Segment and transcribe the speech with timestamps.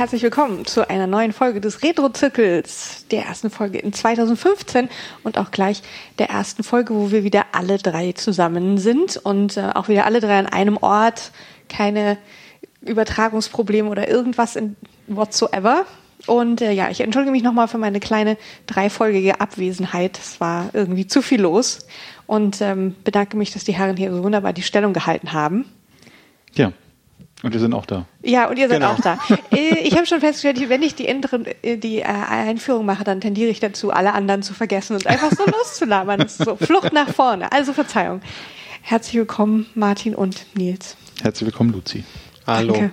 [0.00, 4.88] Herzlich willkommen zu einer neuen Folge des Retro-Zirkels, der ersten Folge in 2015
[5.24, 5.82] und auch gleich
[6.18, 10.20] der ersten Folge, wo wir wieder alle drei zusammen sind und äh, auch wieder alle
[10.20, 11.32] drei an einem Ort,
[11.68, 12.16] keine
[12.80, 14.74] Übertragungsprobleme oder irgendwas in
[15.06, 15.84] whatsoever.
[16.26, 20.18] Und äh, ja, ich entschuldige mich nochmal für meine kleine dreifolgige Abwesenheit.
[20.18, 21.86] Es war irgendwie zu viel los
[22.26, 25.66] und ähm, bedanke mich, dass die Herren hier so wunderbar die Stellung gehalten haben.
[26.54, 26.72] Ja,
[27.42, 28.06] und wir sind auch da.
[28.22, 28.92] Ja, und ihr seid Genau.
[28.92, 29.18] auch da.
[29.50, 33.20] Äh, Ich habe schon festgestellt, wenn ich die, Intro, äh, die äh, Einführung mache, dann
[33.20, 36.18] tendiere ich dazu, alle anderen zu vergessen und einfach so loszulabern.
[36.20, 37.50] Das ist so Flucht nach vorne.
[37.52, 38.20] Also Verzeihung.
[38.82, 40.96] Herzlich willkommen, Martin und Nils.
[41.22, 42.04] Herzlich willkommen, Luzi.
[42.46, 42.72] Hallo.
[42.74, 42.90] Danke.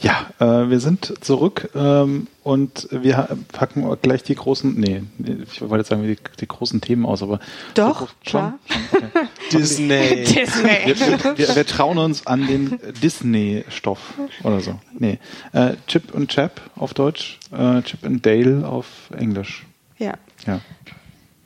[0.00, 5.76] Ja, äh, wir sind zurück ähm, und wir packen gleich die großen, nee, ich wollte
[5.76, 7.40] jetzt sagen, die, die großen Themen aus, aber
[7.74, 8.58] Doch, so klar.
[8.68, 9.04] schon?
[9.14, 9.28] Okay.
[9.52, 10.24] Disney.
[10.24, 10.86] Disney.
[10.86, 14.78] Wir, wir, wir, wir trauen uns an den Disney-Stoff oder so.
[14.98, 15.18] Nee.
[15.52, 19.64] Äh, Chip und Chap auf Deutsch, äh, Chip and Dale auf Englisch.
[19.98, 20.14] Ja.
[20.46, 20.60] Ja.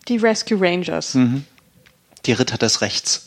[0.08, 1.14] Die Rescue Rangers.
[1.14, 1.44] Mhm.
[2.27, 3.24] Die Ritter des Rechts.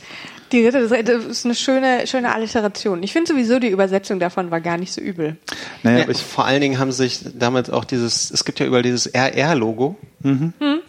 [0.52, 3.02] Die Ritter, das ist eine schöne, schöne Alliteration.
[3.04, 5.38] Ich finde sowieso, die Übersetzung davon war gar nicht so übel.
[5.84, 8.66] Naja, Ja, aber ich, vor allen Dingen haben sich damals auch dieses, es gibt ja
[8.66, 9.96] überall dieses RR-Logo.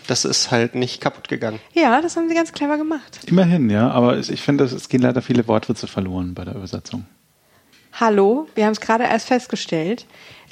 [0.07, 1.61] Das ist halt nicht kaputt gegangen.
[1.75, 3.21] Ja, das haben sie ganz clever gemacht.
[3.27, 6.55] immerhin, ja, aber ich, ich finde, es- es gehen leider viele Wortwitze verloren bei der
[6.57, 7.07] Übersetzung.
[8.01, 10.07] Hallo, wir haben es gerade erst festgestellt.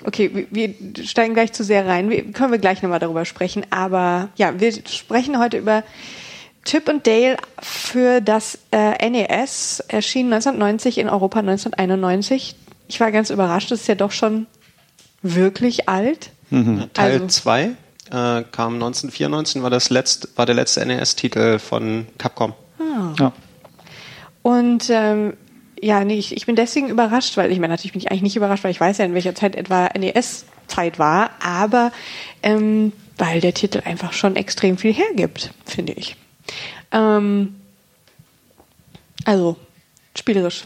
[0.05, 2.11] Okay, wir, wir steigen gleich zu sehr rein.
[2.11, 3.65] Wir, können wir gleich nochmal darüber sprechen.
[3.71, 5.83] Aber ja, wir sprechen heute über
[6.65, 12.55] Chip und Dale für das äh, NES, erschien 1990 in Europa 1991.
[12.89, 14.47] Ich war ganz überrascht, das ist ja doch schon
[15.23, 16.31] wirklich alt.
[16.51, 17.71] Teil Also- 2 äh,
[18.11, 22.55] kam 1994, war, das letzte, war der letzte NES-Titel von Capcom.
[23.19, 23.33] Ja.
[24.43, 25.35] Und ähm,
[25.81, 28.37] ja, nee, ich, ich bin deswegen überrascht, weil ich meine, natürlich bin ich eigentlich nicht
[28.37, 31.93] überrascht, weil ich weiß ja, in welcher Zeit etwa NES-Zeit war, aber
[32.43, 36.17] ähm, weil der Titel einfach schon extrem viel hergibt, finde ich.
[36.93, 37.55] Ähm,
[39.25, 39.57] also,
[40.17, 40.65] spielerisch.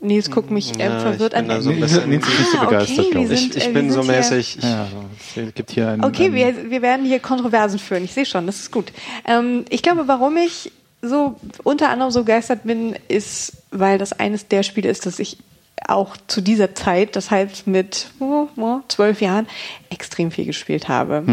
[0.00, 1.62] Nils guckt mich Ja, verwirrt ich bin an.
[1.62, 3.40] so Nils ist nicht so Ah, begeistert, okay, glaube wir ich.
[3.40, 4.58] sind- Ich, bin so mäßig.
[4.60, 5.04] Ja, also,
[5.48, 8.04] es gibt hier ein, Okay, ein, wir, wir werden hier Kontroversen führen.
[8.04, 8.92] Ich sehe schon, das ist gut.
[9.26, 14.46] Ähm, ich glaube, warum ich so unter anderem so begeistert bin, ist, weil das eines
[14.48, 15.38] der Spiele ist, das ich
[15.86, 19.46] auch zu dieser Zeit, das heißt mit oh, oh, zwölf Jahren,
[19.90, 21.24] extrem viel gespielt habe.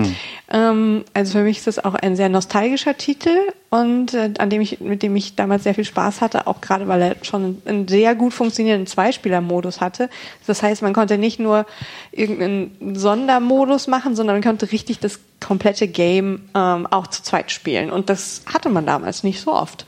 [0.52, 3.36] Ähm, also für mich ist das auch ein sehr nostalgischer Titel
[3.70, 6.88] und äh, an dem ich, mit dem ich damals sehr viel Spaß hatte, auch gerade
[6.88, 10.10] weil er schon einen sehr gut funktionierenden Zweispieler-Modus hatte.
[10.48, 11.66] Das heißt, man konnte nicht nur
[12.12, 17.92] irgendeinen Sondermodus machen, sondern man konnte richtig das komplette Game ähm, auch zu zweit spielen.
[17.92, 19.86] Und das hatte man damals nicht so oft.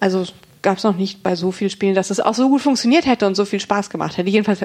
[0.00, 0.24] Also
[0.62, 3.26] gab es noch nicht bei so vielen Spielen, dass es auch so gut funktioniert hätte
[3.26, 4.28] und so viel Spaß gemacht hätte.
[4.30, 4.60] Jedenfalls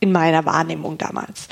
[0.00, 1.48] in meiner Wahrnehmung damals.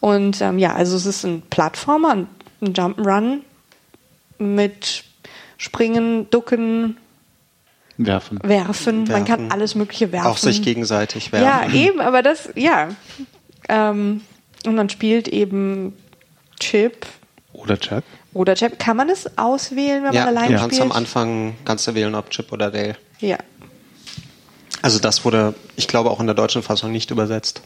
[0.00, 2.26] Und ähm, ja, also es ist ein Plattformer,
[2.60, 3.40] ein Jump'n'Run
[4.38, 5.04] mit
[5.56, 6.96] Springen, Ducken,
[7.96, 8.40] werfen.
[8.42, 9.04] Werfen.
[9.04, 10.26] Man kann alles Mögliche werfen.
[10.26, 11.74] Auf sich gegenseitig Ja, werfen.
[11.74, 12.88] eben, aber das, ja.
[13.68, 14.22] Ähm,
[14.66, 15.96] und man spielt eben
[16.58, 17.06] Chip
[17.52, 18.02] Oder Chap.
[18.34, 18.78] oder Chip.
[18.80, 20.90] Kann man es auswählen, wenn Ja, man du alleine kannst spielt?
[20.90, 22.96] am Anfang kannst du wählen, ob Chip oder Dale.
[23.22, 23.38] Ja.
[24.82, 27.62] Also das wurde, ich glaube, auch in der deutschen Fassung nicht übersetzt.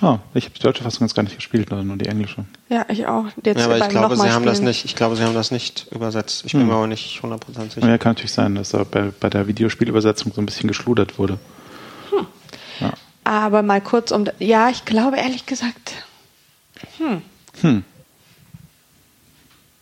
[0.00, 2.44] Ah, ich habe die deutsche Fassung jetzt gar nicht gespielt, sondern nur die englische.
[2.68, 3.26] Ja, ich auch.
[3.44, 4.68] Jetzt Ja, aber ich glaube, sie haben das spielen.
[4.68, 6.44] nicht, ich glaube, sie haben das nicht übersetzt.
[6.44, 7.88] Ich bin mir aber nicht 100% sicher.
[7.88, 11.38] Ja, kann natürlich sein, dass da bei, bei der Videospielübersetzung so ein bisschen geschludert wurde.
[13.24, 14.24] Aber mal kurz um.
[14.40, 15.92] Ja, ich glaube ehrlich gesagt.
[16.98, 17.22] Hm.
[17.60, 17.84] Hm.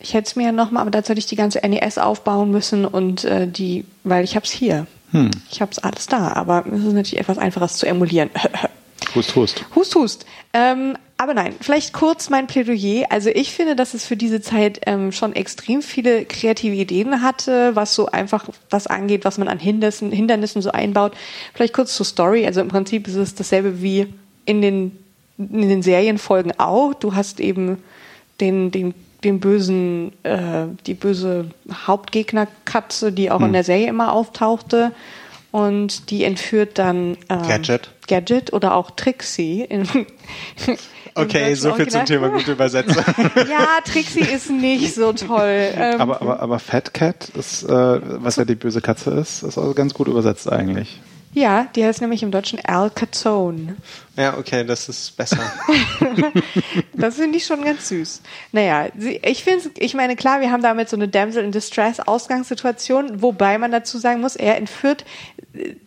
[0.01, 2.85] Ich hätte es mir ja nochmal, aber dazu hätte ich die ganze NES aufbauen müssen
[2.85, 4.87] und äh, die, weil ich hab's hier.
[5.11, 5.31] Hm.
[5.51, 8.29] Ich hab's alles da, aber es ist natürlich etwas einfaches zu emulieren.
[9.15, 9.65] Hust, hust.
[9.75, 10.25] Hust, hust.
[10.53, 13.07] Ähm, aber nein, vielleicht kurz mein Plädoyer.
[13.09, 17.75] Also ich finde, dass es für diese Zeit ähm, schon extrem viele kreative Ideen hatte,
[17.75, 21.13] was so einfach was angeht, was man an Hindernissen, Hindernissen so einbaut.
[21.53, 22.45] Vielleicht kurz zur Story.
[22.45, 24.13] Also im Prinzip ist es dasselbe wie
[24.45, 24.97] in den,
[25.37, 26.93] in den Serienfolgen auch.
[26.93, 27.83] Du hast eben
[28.39, 34.91] den, den, den bösen, äh, die böse Hauptgegnerkatze, die auch in der Serie immer auftauchte.
[35.51, 37.91] Und die entführt dann ähm, Gadget.
[38.07, 39.61] Gadget oder auch Trixie.
[39.63, 39.85] In,
[41.15, 42.05] Okay, so viel zum.
[42.05, 43.03] Thema gute Übersetzung.
[43.35, 45.71] Ja, Trixie ist nicht so toll.
[45.75, 49.57] Ähm, Aber, aber, aber Fat Cat, ist, äh, was ja die böse Katze ist, ist
[49.57, 51.01] also ganz gut übersetzt eigentlich.
[51.33, 53.77] Ja, die heißt nämlich im Deutschen Al Capone.
[54.17, 55.39] Ja, okay, das ist besser.
[56.93, 58.21] das finde ich schon ganz süß.
[58.51, 58.89] Naja,
[59.23, 63.57] ich finde, ich meine, klar, wir haben damit so eine Damsel in Distress Ausgangssituation, wobei
[63.57, 65.05] man dazu sagen muss, er entführt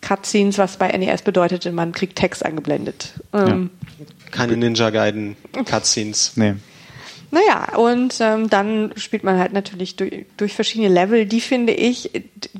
[0.01, 3.13] Cutscenes, was bei NES bedeutet, man kriegt Text angeblendet.
[3.31, 3.69] Ähm,
[3.99, 4.05] ja.
[4.31, 6.33] Keine Ninja Gaiden Cutscenes.
[6.35, 6.55] Nee.
[7.33, 12.11] Naja, und ähm, dann spielt man halt natürlich durch, durch verschiedene Level, die finde ich,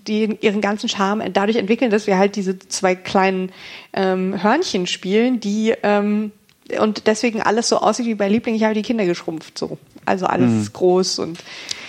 [0.07, 3.51] die ihren ganzen Charme dadurch entwickeln, dass wir halt diese zwei kleinen
[3.93, 6.31] ähm, Hörnchen spielen, die ähm,
[6.79, 9.77] und deswegen alles so aussieht wie bei Liebling, ich habe die Kinder geschrumpft so.
[10.05, 10.69] Also alles hm.
[10.73, 11.37] groß und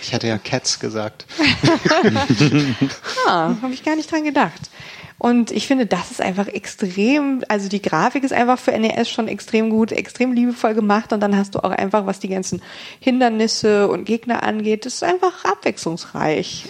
[0.03, 1.25] ich hatte ja Cats gesagt.
[3.27, 4.69] ah, habe ich gar nicht dran gedacht.
[5.17, 9.27] Und ich finde, das ist einfach extrem, also die Grafik ist einfach für NES schon
[9.27, 12.61] extrem gut, extrem liebevoll gemacht und dann hast du auch einfach, was die ganzen
[12.99, 16.65] Hindernisse und Gegner angeht, das ist einfach abwechslungsreich.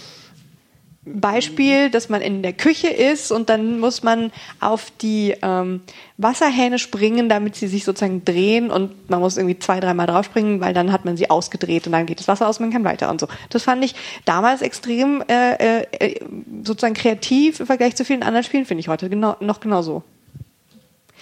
[1.06, 5.82] Beispiel, dass man in der Küche ist und dann muss man auf die ähm,
[6.18, 10.74] Wasserhähne springen, damit sie sich sozusagen drehen und man muss irgendwie zwei, dreimal draufspringen, weil
[10.74, 13.20] dann hat man sie ausgedreht und dann geht das Wasser aus, man kann weiter und
[13.20, 13.28] so.
[13.50, 13.94] Das fand ich
[14.26, 16.20] damals extrem äh, äh,
[16.64, 20.04] sozusagen kreativ im Vergleich zu vielen anderen Spielen, finde ich heute genau, noch genauso.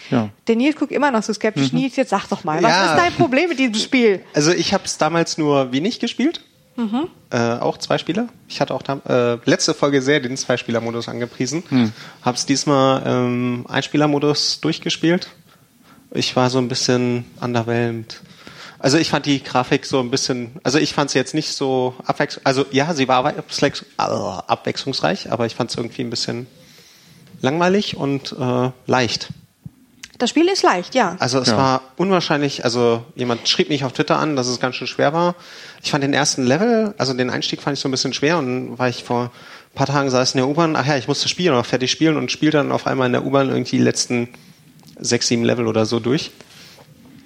[0.10, 0.30] Ja.
[0.48, 1.72] Der Nils guckt immer noch so skeptisch.
[1.74, 1.80] Mhm.
[1.80, 2.86] Nils, jetzt sag doch mal, was ja.
[2.94, 4.22] ist dein Problem mit diesem Spiel?
[4.34, 6.42] Also ich habe es damals nur wenig gespielt.
[6.76, 7.08] Mhm.
[7.30, 8.28] Äh, auch zwei Spieler.
[8.48, 11.64] Ich hatte auch da, äh, letzte Folge sehr den Zwei-Spieler-Modus angepriesen.
[11.70, 11.94] Mhm.
[12.22, 15.30] Hab's diesmal ähm, Einspieler-Modus durchgespielt.
[16.12, 18.22] Ich war so ein bisschen underwhelmed.
[18.80, 21.96] Also ich fand die Grafik so ein bisschen, also ich fand sie jetzt nicht so
[22.06, 23.34] abwechslungsreich, also ja, sie war
[24.48, 26.48] abwechslungsreich, aber ich fand es irgendwie ein bisschen
[27.42, 29.30] langweilig und äh, leicht.
[30.20, 31.16] Das Spiel ist leicht, ja.
[31.20, 31.58] Also es ja.
[31.58, 35.36] war unwahrscheinlich, also jemand schrieb mich auf Twitter an, dass es ganz schön schwer war.
[35.82, 38.46] Ich fand den ersten Level, also den Einstieg fand ich so ein bisschen schwer und
[38.46, 39.32] dann war ich vor
[39.74, 42.16] ein paar Tagen saß in der U-Bahn, ach ja, ich musste spielen oder fertig spielen
[42.16, 44.30] und spiel dann auf einmal in der U-Bahn irgendwie die letzten
[45.00, 46.32] sechs, sieben Level oder so durch.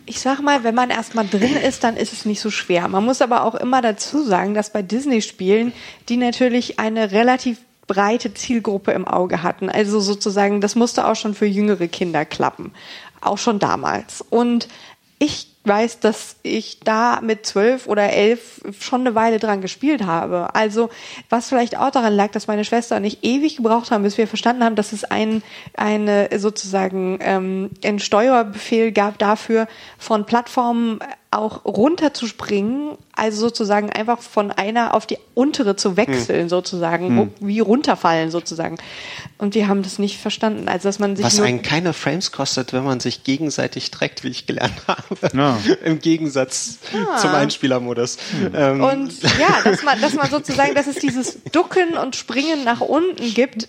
[0.06, 2.88] Ich sag mal, wenn man erstmal drin ist, dann ist es nicht so schwer.
[2.88, 5.74] Man muss aber auch immer dazu sagen, dass bei Disney-Spielen,
[6.08, 7.58] die natürlich eine relativ
[7.88, 9.70] breite Zielgruppe im Auge hatten.
[9.70, 12.74] Also sozusagen, das musste auch schon für jüngere Kinder klappen.
[13.22, 14.24] Auch schon damals.
[14.30, 14.68] Und
[15.20, 20.54] ich weiß, dass ich da mit zwölf oder elf schon eine Weile dran gespielt habe.
[20.56, 20.90] Also
[21.30, 24.28] was vielleicht auch daran lag, dass meine Schwester und ich ewig gebraucht haben, bis wir
[24.28, 25.44] verstanden haben, dass es ein,
[25.76, 29.68] eine sozusagen ähm, einen Steuerbefehl gab dafür,
[29.98, 31.00] von Plattformen
[31.30, 36.50] auch runterzuspringen, also sozusagen einfach von einer auf die untere zu wechseln, hm.
[36.50, 37.32] sozusagen, hm.
[37.42, 38.78] wie runterfallen sozusagen.
[39.38, 40.70] Und wir haben das nicht verstanden.
[40.70, 44.30] Also dass man sich Was einen keine Frames kostet, wenn man sich gegenseitig trägt, wie
[44.30, 45.38] ich gelernt habe.
[45.38, 45.57] Ja.
[45.84, 47.18] Im Gegensatz ah.
[47.18, 48.18] zum Einspielermodus.
[48.32, 48.52] Hm.
[48.56, 48.84] Ähm.
[48.84, 53.34] Und ja, dass man, dass man sozusagen, dass es dieses Ducken und Springen nach unten
[53.34, 53.68] gibt,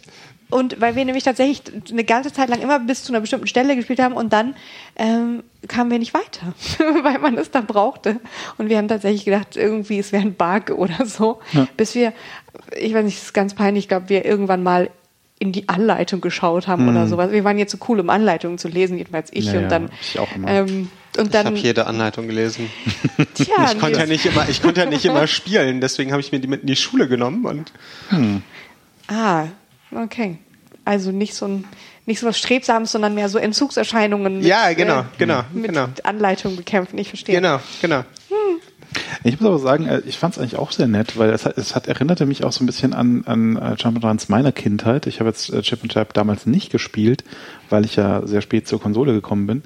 [0.51, 3.77] und weil wir nämlich tatsächlich eine ganze Zeit lang immer bis zu einer bestimmten Stelle
[3.77, 4.55] gespielt haben und dann
[4.97, 6.55] ähm, kamen wir nicht weiter,
[7.03, 8.19] weil man es da brauchte.
[8.57, 11.69] Und wir haben tatsächlich gedacht, irgendwie es wäre ein Bug oder so, ja.
[11.77, 12.15] bis wir,
[12.79, 14.89] ich weiß nicht, das ist ganz peinlich, ich glaube, wir irgendwann mal
[15.39, 16.89] in die Anleitung geschaut haben mhm.
[16.91, 17.31] oder sowas.
[17.31, 19.91] Wir waren jetzt so cool, um Anleitungen zu lesen, jedenfalls ich naja, und dann.
[20.01, 20.49] Ich auch immer.
[20.49, 22.71] Ähm, und dann, ich habe jede Anleitung gelesen.
[23.35, 26.33] Tja, ich konnte ja nicht immer, ich konnte ja nicht immer spielen, deswegen habe ich
[26.33, 27.73] mir die mit in die Schule genommen und.
[28.11, 28.43] Hm.
[29.09, 29.47] Ah,
[29.95, 30.39] Okay.
[30.85, 31.65] Also nicht so ein
[32.07, 35.89] nicht so was Strebsames, sondern mehr so Entzugserscheinungen mit, ja, genau, äh, genau, mit genau.
[36.05, 36.97] Anleitung bekämpfen.
[36.97, 37.35] Ich verstehe.
[37.35, 37.99] Genau, genau.
[37.99, 38.61] Hm.
[39.25, 41.59] Ich muss aber sagen, äh, ich fand es eigentlich auch sehr nett, weil es hat,
[41.59, 45.07] es hat erinnerte mich auch so ein bisschen an, an äh, Jump'n'Runs meiner Kindheit.
[45.07, 47.25] Ich habe jetzt Chip and Chap damals nicht gespielt,
[47.69, 49.63] weil ich ja sehr spät zur Konsole gekommen bin.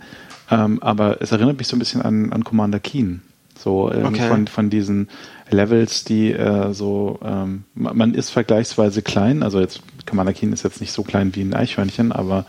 [0.52, 3.22] Ähm, aber es erinnert mich so ein bisschen an, an Commander Keen.
[3.58, 4.28] So ähm, okay.
[4.28, 5.08] von, von diesen
[5.50, 10.80] Levels, die äh, so, ähm, man ist vergleichsweise klein, also jetzt Commander Keen ist jetzt
[10.80, 12.44] nicht so klein wie ein Eichhörnchen, aber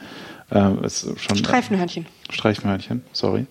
[0.51, 2.05] äh, ist schon Streifenhörnchen.
[2.29, 3.45] Streifenhörnchen, sorry.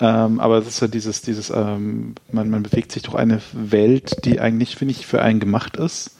[0.00, 4.24] Ähm, aber es ist ja dieses, dieses, ähm, man, man bewegt sich durch eine Welt,
[4.24, 6.16] die eigentlich, finde ich, für einen gemacht ist.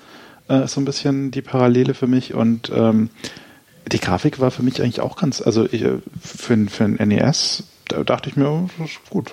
[0.49, 3.11] Äh, ist so ein bisschen die Parallele für mich und ähm,
[3.91, 7.65] die Grafik war für mich eigentlich auch ganz, also ich, äh, für, für ein NES,
[7.89, 9.33] da dachte ich mir, oh, das ist gut.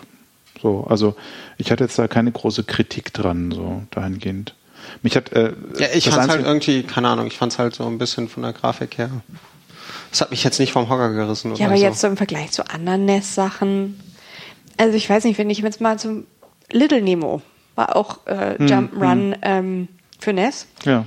[0.61, 1.15] So, also
[1.57, 4.53] ich hatte jetzt da keine große Kritik dran, so dahingehend.
[5.01, 7.73] Mich hat, äh, Ja, ich das fand's halt Einzige- irgendwie, keine Ahnung, ich fand's halt
[7.75, 9.09] so ein bisschen von der Grafik her.
[10.11, 11.49] Das hat mich jetzt nicht vom Hocker gerissen.
[11.51, 11.83] Ja, oder aber so.
[11.83, 13.99] jetzt so im Vergleich zu anderen NES-Sachen.
[14.77, 16.25] Also ich weiß nicht, wenn ich jetzt mal zum
[16.71, 17.41] Little Nemo
[17.75, 19.87] war auch äh, Hm, Jump'n'Run ähm,
[20.19, 20.67] für NES.
[20.83, 21.05] Ja.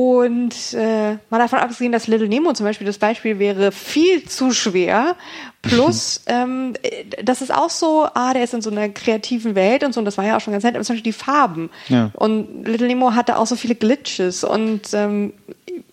[0.00, 4.52] Und äh, mal davon abgesehen, dass Little Nemo zum Beispiel das Beispiel wäre viel zu
[4.52, 5.16] schwer.
[5.60, 9.82] Plus, ähm, äh, das ist auch so, ah, der ist in so einer kreativen Welt
[9.82, 11.68] und so, und das war ja auch schon ganz nett, aber zum Beispiel die Farben.
[11.88, 12.12] Ja.
[12.14, 15.32] Und Little Nemo hatte auch so viele Glitches und ähm,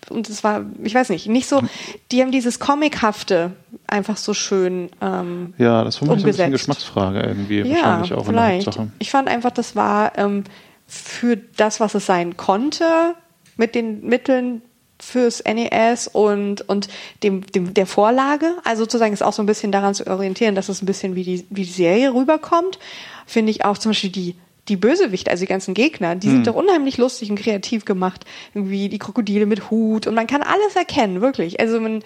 [0.09, 1.63] und es war, ich weiß nicht, nicht so,
[2.11, 3.53] die haben dieses Comichafte
[3.87, 6.51] einfach so schön ähm, Ja, das war so ein bisschen umgesetzt.
[6.51, 7.61] Geschmacksfrage irgendwie.
[7.61, 8.67] Ja, wahrscheinlich auch in der vielleicht.
[8.67, 8.87] Hauptsache.
[8.99, 10.43] Ich fand einfach, das war ähm,
[10.85, 13.15] für das, was es sein konnte,
[13.57, 14.61] mit den Mitteln
[14.99, 16.87] fürs NES und, und
[17.23, 18.55] dem, dem, der Vorlage.
[18.63, 21.23] Also sozusagen ist auch so ein bisschen daran zu orientieren, dass es ein bisschen wie
[21.23, 22.79] die, wie die Serie rüberkommt.
[23.27, 24.35] Finde ich auch zum Beispiel die,
[24.69, 26.33] die Bösewichte, also die ganzen Gegner, die Hm.
[26.35, 28.23] sind doch unheimlich lustig und kreativ gemacht.
[28.53, 31.59] Irgendwie die Krokodile mit Hut und man kann alles erkennen, wirklich.
[31.59, 32.01] Also man,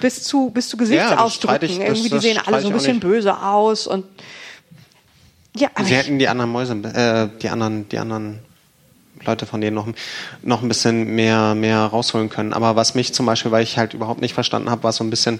[0.00, 1.30] bis zu, bis zu Gesichtsausdrücken.
[1.32, 3.02] streite ich- das- irgendwie, die sehen alle so ein bisschen nicht.
[3.02, 4.04] böse aus und
[5.56, 8.38] ja, Sie hätten die anderen Mäuse, äh, die anderen, die anderen
[9.28, 9.86] Leute von denen noch,
[10.42, 12.52] noch ein bisschen mehr, mehr rausholen können.
[12.52, 15.10] Aber was mich zum Beispiel, weil ich halt überhaupt nicht verstanden habe, war so ein
[15.10, 15.38] bisschen,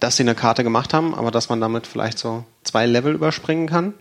[0.00, 3.68] dass sie eine Karte gemacht haben, aber dass man damit vielleicht so zwei Level überspringen
[3.68, 3.94] kann.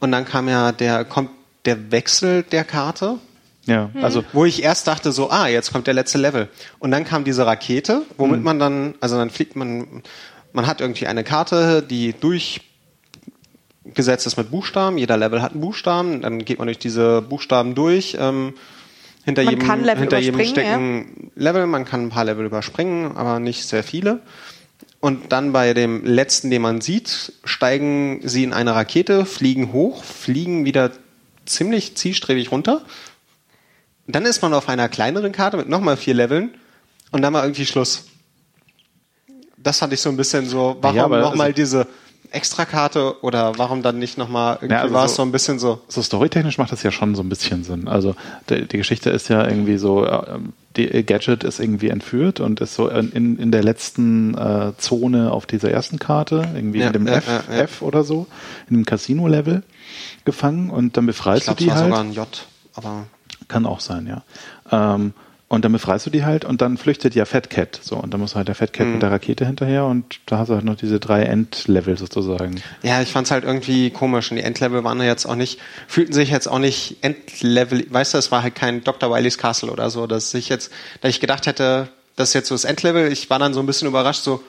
[0.00, 1.30] Und dann kam ja der, kommt
[1.64, 3.18] der Wechsel der Karte,
[3.66, 6.48] Ja, also wo ich erst dachte so, ah, jetzt kommt der letzte Level.
[6.80, 10.02] Und dann kam diese Rakete, womit man dann, also dann fliegt man,
[10.52, 12.12] man hat irgendwie eine Karte, die
[13.84, 14.98] durchgesetzt ist mit Buchstaben.
[14.98, 16.22] Jeder Level hat einen Buchstaben.
[16.22, 18.16] Dann geht man durch diese Buchstaben durch.
[18.18, 18.54] Ähm,
[19.24, 21.66] hinter Man jedem, kann Level hinter jedem überspringen, stecken Level.
[21.66, 24.20] Man kann ein paar Level überspringen, aber nicht sehr viele.
[25.00, 30.04] Und dann bei dem letzten, den man sieht, steigen sie in eine Rakete, fliegen hoch,
[30.04, 30.92] fliegen wieder
[31.44, 32.82] ziemlich zielstrebig runter.
[34.06, 36.54] Dann ist man auf einer kleineren Karte mit nochmal vier Leveln
[37.10, 38.06] und dann war irgendwie Schluss.
[39.56, 41.86] Das fand ich so ein bisschen so, warum Ja, nochmal also- diese
[42.34, 45.58] Extrakarte oder warum dann nicht nochmal, irgendwie Ja, also war es so- so ein bisschen
[45.58, 47.88] so, so storytechnisch macht das ja schon so ein bisschen Sinn.
[47.88, 48.14] Also
[48.48, 50.38] die, die Geschichte ist ja irgendwie so, äh,
[50.76, 55.44] die Gadget ist irgendwie entführt und ist so in, in der letzten äh, Zone auf
[55.46, 57.48] dieser ersten Karte, irgendwie Ja, in dem ja, F.
[57.50, 58.26] F oder so,
[58.70, 59.62] in dem Casino-Level
[60.24, 61.86] gefangen und dann befreist glaube, du es die war halt.
[61.90, 63.04] sogar ein J, aber
[63.48, 64.22] Kann auch sein, ja.
[64.94, 65.12] Ähm,
[65.52, 67.78] und dann befreist du die halt und dann flüchtet ja Fat Cat.
[67.82, 68.72] So, und dann muss halt der Fat Mhm.
[68.72, 72.62] Cat mit der Rakete hinterher und da hast du halt noch diese drei Endlevel sozusagen.
[72.82, 76.14] Ja, ich fand's halt irgendwie komisch und die Endlevel waren ja jetzt auch nicht, fühlten
[76.14, 79.14] sich jetzt auch nicht Endlevel, weißt du, es war halt kein Dr.
[79.14, 82.54] Wileys Castle oder so, dass ich jetzt, da ich gedacht hätte, das ist jetzt so
[82.54, 84.42] das Endlevel, ich war dann so ein bisschen überrascht, so,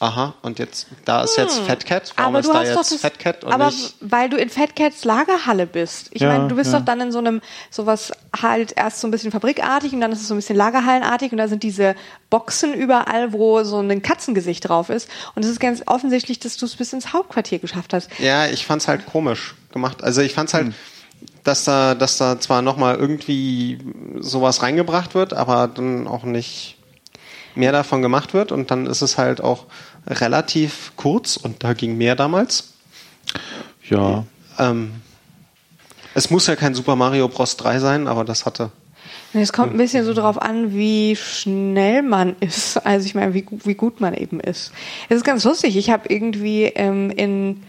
[0.00, 2.36] aha, und jetzt, da ist jetzt Fat Cat, warum Hm.
[2.36, 4.36] aber ist du da hast doch jetzt das, Fat Cat und aber nicht, weil du
[4.36, 6.08] in Fat Cats Lagerhalle bist.
[6.12, 6.78] Ich Ja, meine, du bist ja.
[6.78, 7.40] doch dann in so einem
[7.70, 11.32] sowas halt erst so ein bisschen fabrikartig und dann ist es so ein bisschen Lagerhallenartig
[11.32, 11.96] und da sind diese
[12.30, 16.66] Boxen überall, wo so ein Katzengesicht drauf ist und es ist ganz offensichtlich, dass du
[16.66, 18.08] es bis ins Hauptquartier geschafft hast.
[18.18, 20.74] ja, ich fand's halt komisch gemacht, also ich fand's halt, Hm.
[21.44, 23.78] dass da, dass da zwar nochmal irgendwie
[24.20, 26.77] sowas reingebracht wird, aber dann auch nicht
[27.58, 29.66] mehr davon gemacht wird und dann ist es halt auch
[30.06, 32.74] relativ kurz und da ging mehr damals.
[33.88, 34.24] Ja.
[34.58, 34.92] Ähm,
[36.14, 37.56] es muss ja kein Super Mario Bros.
[37.56, 38.70] 3 sein, aber das hatte.
[39.34, 42.78] Es kommt ein bisschen so drauf an, wie schnell man ist.
[42.86, 44.72] Also ich meine, wie, wie gut man eben ist.
[45.08, 45.76] Es ist ganz lustig.
[45.76, 47.62] Ich habe irgendwie ähm, in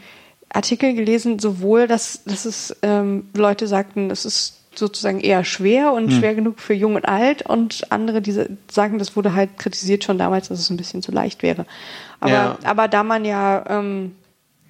[0.47, 6.11] Artikeln gelesen, sowohl, dass, dass es ähm, Leute sagten, es ist sozusagen eher schwer und
[6.11, 10.03] schwer genug für jung und alt und andere, die sa- sagen, das wurde halt kritisiert
[10.03, 11.65] schon damals, dass es ein bisschen zu leicht wäre.
[12.19, 12.57] Aber, Ja.
[12.63, 14.15] aber da man ja ähm,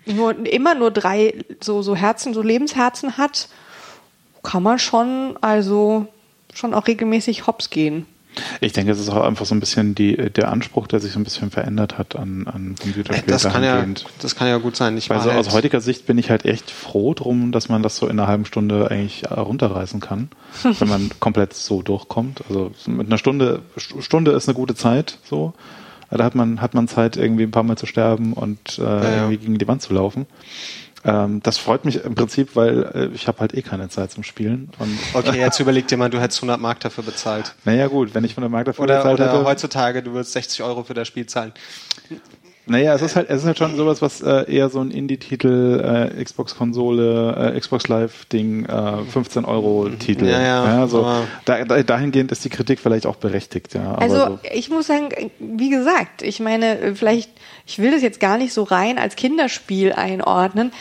[0.06, 3.48] nur, immer nur drei so, so Herzen, so Lebensherzen hat,
[4.44, 6.08] kann man schon, also
[6.54, 8.06] schon auch regelmäßig hops gehen.
[8.62, 11.20] Ich denke, es ist auch einfach so ein bisschen die, der Anspruch, der sich so
[11.20, 13.28] ein bisschen verändert hat an, an Computerspielen.
[13.28, 13.86] Das kann ja,
[14.22, 14.98] das kann ja gut sein.
[14.98, 17.98] Ich Also halt, aus heutiger Sicht bin ich halt echt froh drum, dass man das
[17.98, 20.30] so in einer halben Stunde eigentlich äh, runterreißen kann,
[20.80, 22.42] wenn man komplett so durchkommt.
[22.48, 25.54] Also mit einer Stunde, St- Stunde ist eine gute Zeit, so.
[26.12, 29.16] Da hat man, hat man Zeit, irgendwie ein paar Mal zu sterben und äh, ja.
[29.18, 30.26] irgendwie gegen die Wand zu laufen.
[31.06, 34.24] Ähm, das freut mich im Prinzip, weil äh, ich habe halt eh keine Zeit zum
[34.24, 34.70] Spielen.
[35.14, 37.56] Okay, jetzt überleg dir mal, du hättest 100 Mark dafür bezahlt.
[37.66, 40.34] naja gut, wenn ich von der Markt dafür Oder, bezahlt oder hätte, heutzutage, du würdest
[40.34, 41.54] 60 Euro für das Spiel zahlen.
[42.70, 46.12] Naja, es ist halt, es ist halt schon sowas, was äh, eher so ein Indie-Titel,
[46.18, 50.26] äh, Xbox-Konsole, äh, Xbox Live-Ding, äh, 15 Euro-Titel.
[50.26, 51.00] Ja, ja, so.
[51.06, 53.94] aber- Da, da, dahingehend ist die Kritik vielleicht auch berechtigt, ja.
[53.94, 54.40] Aber Also so.
[54.54, 55.10] ich muss sagen,
[55.40, 57.30] wie gesagt, ich meine, vielleicht,
[57.66, 60.72] ich will das jetzt gar nicht so rein als Kinderspiel einordnen,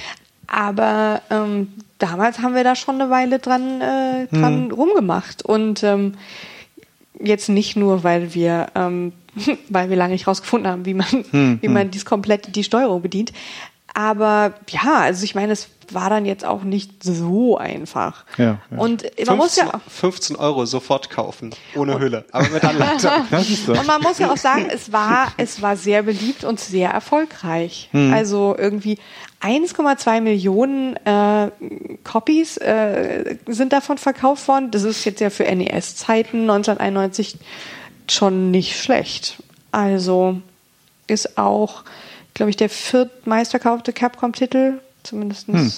[0.51, 1.69] Aber ähm,
[1.99, 4.71] damals haben wir da schon eine Weile dran, äh, dran Mhm.
[4.73, 5.45] rumgemacht.
[5.45, 6.15] Und ähm,
[7.21, 9.13] jetzt nicht nur, weil wir, ähm,
[9.69, 13.03] weil wir lange nicht rausgefunden haben, wie man, Hm, wie man dies komplett die Steuerung
[13.03, 13.33] bedient.
[13.95, 18.25] Aber ja, also ich meine, es war dann jetzt auch nicht so einfach.
[18.37, 18.79] Ja, ja.
[18.79, 23.11] Und man muss 15, ja 15 Euro sofort kaufen, ohne Hülle, aber mit Anleitung.
[23.69, 27.89] Und man muss ja auch sagen, es war, es war sehr beliebt und sehr erfolgreich.
[27.93, 28.13] Hm.
[28.13, 28.99] Also irgendwie
[29.41, 31.51] 1,2 Millionen äh,
[32.05, 34.71] Copies äh, sind davon verkauft worden.
[34.71, 37.39] Das ist jetzt ja für NES-Zeiten 1991
[38.13, 39.37] schon nicht schlecht.
[39.73, 40.41] Also
[41.07, 41.85] ist auch,
[42.35, 45.49] glaube ich, der viertmeistverkaufte Capcom-Titel, zumindest.
[45.49, 45.73] Hm.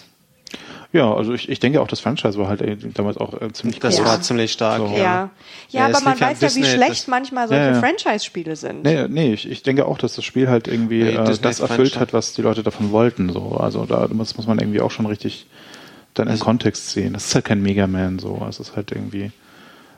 [0.92, 3.78] Ja, also ich, ich denke auch, das Franchise war halt äh, damals auch äh, ziemlich
[3.78, 4.04] Das Ja.
[4.04, 4.78] war ziemlich stark.
[4.78, 4.86] So.
[4.88, 5.30] Ja, Ja,
[5.70, 7.78] ja, aber man weiß ja, wie Disney, schlecht manchmal solche Ja, ja.
[7.78, 8.82] Franchise-Spiele sind.
[8.82, 11.60] Nee, nee, ich, ich denke auch, dass das Spiel halt irgendwie Nee, äh, Disney das
[11.60, 12.00] erfüllt Franchise.
[12.00, 13.30] hat, was die Leute davon wollten.
[13.32, 13.56] So.
[13.60, 15.46] Also da muss, muss man irgendwie auch schon richtig
[16.14, 17.12] dann im Also- Kontext sehen.
[17.12, 18.44] Das ist halt kein Mega Man so.
[18.48, 19.30] Es ist halt irgendwie.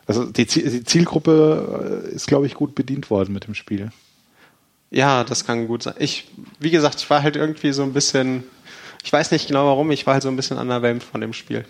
[0.06, 3.90] Also die, Ziel- die Zielgruppe äh, ist, glaube ich, gut bedient worden mit dem Spiel.
[4.90, 5.94] Ja, das kann gut sein.
[5.98, 6.28] Ich,
[6.58, 8.44] wie gesagt, ich war halt irgendwie so ein bisschen,
[9.04, 11.64] ich weiß nicht genau warum, ich war halt so ein bisschen underwhelmed von dem Spiel.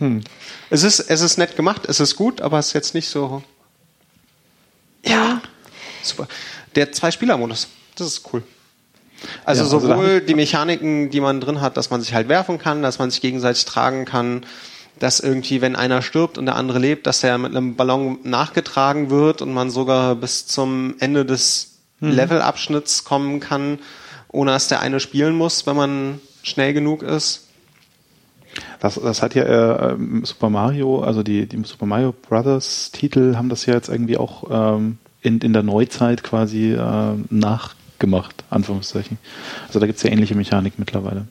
[0.71, 3.43] Es ist, es ist nett gemacht, es ist gut, aber es ist jetzt nicht so.
[5.05, 5.41] Ja,
[6.03, 6.27] super.
[6.75, 8.43] Der Zwei-Spieler-Modus, das ist cool.
[9.45, 12.59] Also Ja, also sowohl die Mechaniken, die man drin hat, dass man sich halt werfen
[12.59, 14.45] kann, dass man sich gegenseitig tragen kann,
[15.03, 19.11] dass irgendwie, wenn einer stirbt und der andere lebt, dass er mit einem Ballon nachgetragen
[19.11, 23.81] wird und man sogar bis zum Ende des Levelabschnitts kommen kann,
[24.29, 27.49] ohne dass der eine spielen muss, wenn man schnell genug ist.
[28.81, 33.37] Das, das hat ja äh, ähm, Super Mario, also die, die Super Mario Brothers Titel
[33.37, 39.19] haben das ja jetzt irgendwie auch ähm, in, in der Neuzeit quasi äh, nachgemacht, Anführungszeichen.
[39.67, 41.27] Also da gibt es ja ähnliche Mechanik mittlerweile.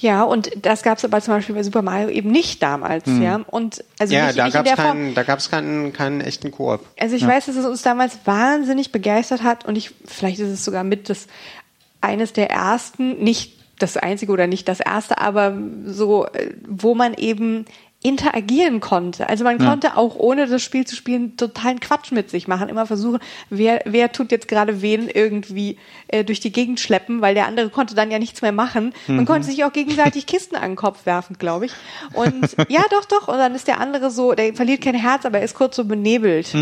[0.00, 3.40] Ja, und das gab es aber zum Beispiel bei Super Mario eben nicht damals, ja.
[3.46, 6.80] Und also ja, nicht, da gab es keinen, da gab's keinen, keinen echten Koop.
[6.98, 10.64] Also ich weiß, dass es uns damals wahnsinnig begeistert hat und ich, vielleicht ist es
[10.64, 11.26] sogar mit das
[12.00, 17.12] eines der ersten, nicht das einzige oder nicht das erste, aber so, äh, wo man
[17.12, 17.66] eben
[18.02, 19.28] interagieren konnte.
[19.28, 22.70] Also man konnte auch ohne das Spiel zu spielen totalen Quatsch mit sich machen.
[22.70, 23.18] Immer versuchen,
[23.50, 25.76] wer, wer tut jetzt gerade wen irgendwie
[26.08, 28.94] äh, durch die Gegend schleppen, weil der andere konnte dann ja nichts mehr machen.
[29.06, 31.72] Man konnte sich auch gegenseitig Kisten an den Kopf werfen, glaube ich.
[32.14, 33.28] Und ja, doch, doch.
[33.28, 35.84] Und dann ist der andere so, der verliert kein Herz, aber er ist kurz so
[35.84, 36.54] benebelt.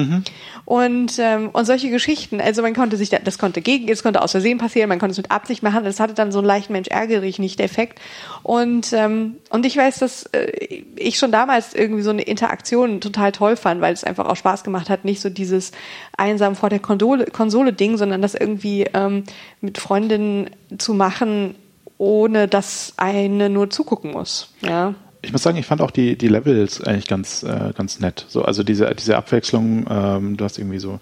[0.65, 2.41] Und, ähm, und solche Geschichten.
[2.41, 5.13] Also man konnte sich, da, das konnte gegen, das konnte aus Versehen passieren, man konnte
[5.13, 5.85] es mit Absicht machen.
[5.85, 8.01] Das hatte dann so einen leichten Mensch ärgerlich nicht Effekt.
[8.43, 13.33] Und, ähm, und ich weiß, dass äh, ich schon damals irgendwie so eine Interaktion total
[13.33, 15.73] toll fand, weil es einfach auch Spaß gemacht hat, nicht so dieses
[16.17, 19.25] einsam vor der Konsole, Konsole Ding, sondern das irgendwie ähm,
[19.61, 21.55] mit Freundinnen zu machen,
[21.99, 24.53] ohne dass eine nur zugucken muss.
[24.63, 24.95] Ja.
[25.21, 28.25] Ich muss sagen, ich fand auch die, die Levels eigentlich ganz, äh, ganz nett.
[28.29, 31.01] So, also diese, diese Abwechslung, ähm, du hast irgendwie so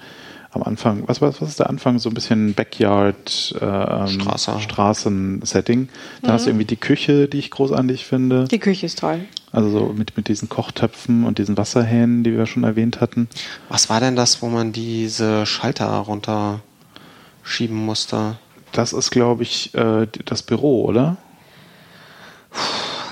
[0.57, 1.99] am Anfang, was, was, was ist der Anfang?
[1.99, 4.61] So ein bisschen Backyard äh, ähm, Straße.
[4.61, 5.88] Straßen-Setting.
[6.23, 8.45] Da hast du irgendwie die Küche, die ich großartig finde.
[8.45, 9.21] Die Küche ist toll.
[9.53, 13.29] Also so mit, mit diesen Kochtöpfen und diesen Wasserhähnen, die wir schon erwähnt hatten.
[13.69, 18.38] Was war denn das, wo man diese Schalter runterschieben musste?
[18.73, 21.16] Das ist, glaube ich, äh, das Büro, oder?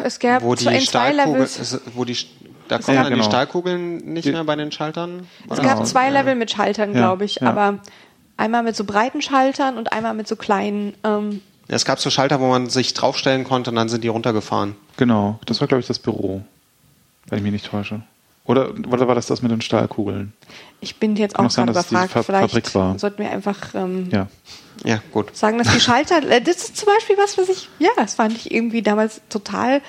[0.02, 1.80] Es gab Wo zwei, die zwei Levels.
[1.94, 2.16] wo die,
[2.68, 3.24] da kommen Ja, dann genau.
[3.24, 5.26] die Stahlkugeln nicht Die- mehr bei den Schaltern?
[5.50, 7.48] Es gab zwei Level mit Schaltern, glaube ich, ja.
[7.48, 7.78] aber
[8.36, 10.94] einmal mit so breiten Schaltern und einmal mit so kleinen.
[11.04, 14.08] Ähm, Ja, es gab so Schalter, wo man sich draufstellen konnte und dann sind die
[14.08, 14.76] runtergefahren.
[14.96, 16.42] Genau, das war, glaube ich, das Büro.
[17.28, 18.02] Wenn ich mich nicht täusche.
[18.46, 20.34] Oder, oder war das das mit den Stahlkugeln?
[20.80, 22.10] ich bin jetzt Kann auch gerade überfragt.
[22.12, 22.98] Fa- Vielleicht Fabrik war.
[22.98, 24.26] sollten wir einfach ähm, Ja.
[24.84, 25.34] Ja, gut.
[25.34, 26.18] sagen, dass die Schalter.
[26.30, 27.70] äh, Das ist zum Beispiel was, was ich.
[27.78, 29.80] Ja, das fand ich irgendwie damals total.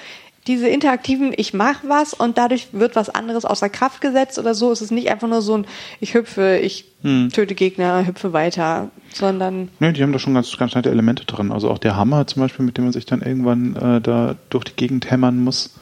[0.48, 4.72] Diese interaktiven, ich mache was und dadurch wird was anderes außer Kraft gesetzt oder so.
[4.72, 5.66] Es ist nicht einfach nur so ein,
[6.00, 7.30] ich hüpfe, ich Hm.
[7.32, 11.52] töte Gegner, hüpfe weiter, sondern Nö, die haben da schon ganz, ganz nette Elemente drin.
[11.52, 14.64] Also auch der Hammer zum Beispiel, mit dem man sich dann irgendwann äh, da durch
[14.66, 15.76] die Gegend hämmern muss,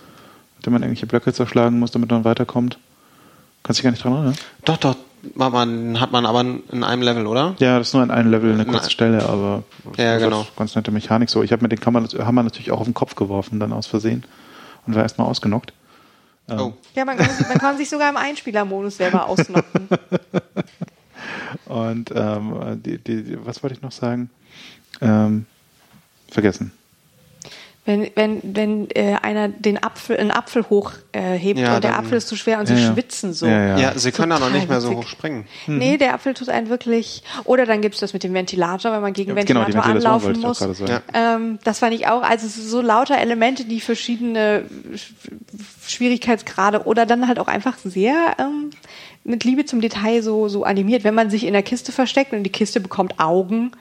[0.57, 2.77] mit dem man irgendwelche Blöcke zerschlagen muss, damit man weiterkommt.
[3.63, 4.35] Kannst dich gar nicht dran erinnern?
[4.65, 4.97] Doch, doch,
[5.35, 7.55] war man, hat man aber in einem Level, oder?
[7.59, 8.91] Ja, das ist nur an einem Level eine kurze Nein.
[8.91, 9.63] Stelle, aber
[9.97, 10.47] Ja, das ist genau.
[10.57, 11.41] ganz nette Mechanik so.
[11.43, 14.25] Ich habe mir den Hammer natürlich auch auf den Kopf geworfen, dann aus Versehen
[14.85, 15.73] und war erstmal ausgenockt.
[16.49, 16.73] Oh.
[16.93, 19.87] ja, man kann, man kann sich sogar im Einspielermodus selber ausnocken.
[21.65, 24.29] Und ähm, die, die, die, was wollte ich noch sagen?
[25.01, 25.45] Ähm,
[26.29, 26.71] vergessen.
[27.85, 31.99] Wenn, wenn, wenn äh, einer den Apfel, einen Apfel hochhebt äh, hebt Ja, und der
[31.99, 33.45] Apfel ist zu schwer und sie Ja, schwitzen so.
[33.45, 33.77] Ja, ja.
[33.77, 35.47] Ja, sie können da noch nicht mehr so hoch springen.
[35.67, 37.23] Nee, der Apfel tut einen wirklich.
[37.43, 41.01] Oder dann gibt's das mit dem Ventilator, wenn man gegen genau, Ventilator Ventilation anlaufen muss.
[41.13, 42.21] Ähm, das fand ich auch.
[42.21, 45.11] Also es ist so lauter Elemente, die verschiedene Sch-
[45.87, 48.69] Schwierigkeitsgrade oder dann halt auch einfach sehr ähm,
[49.25, 51.03] mit Liebe zum Detail so, so animiert.
[51.03, 53.71] Wenn man sich in der Kiste versteckt und die Kiste bekommt Augen,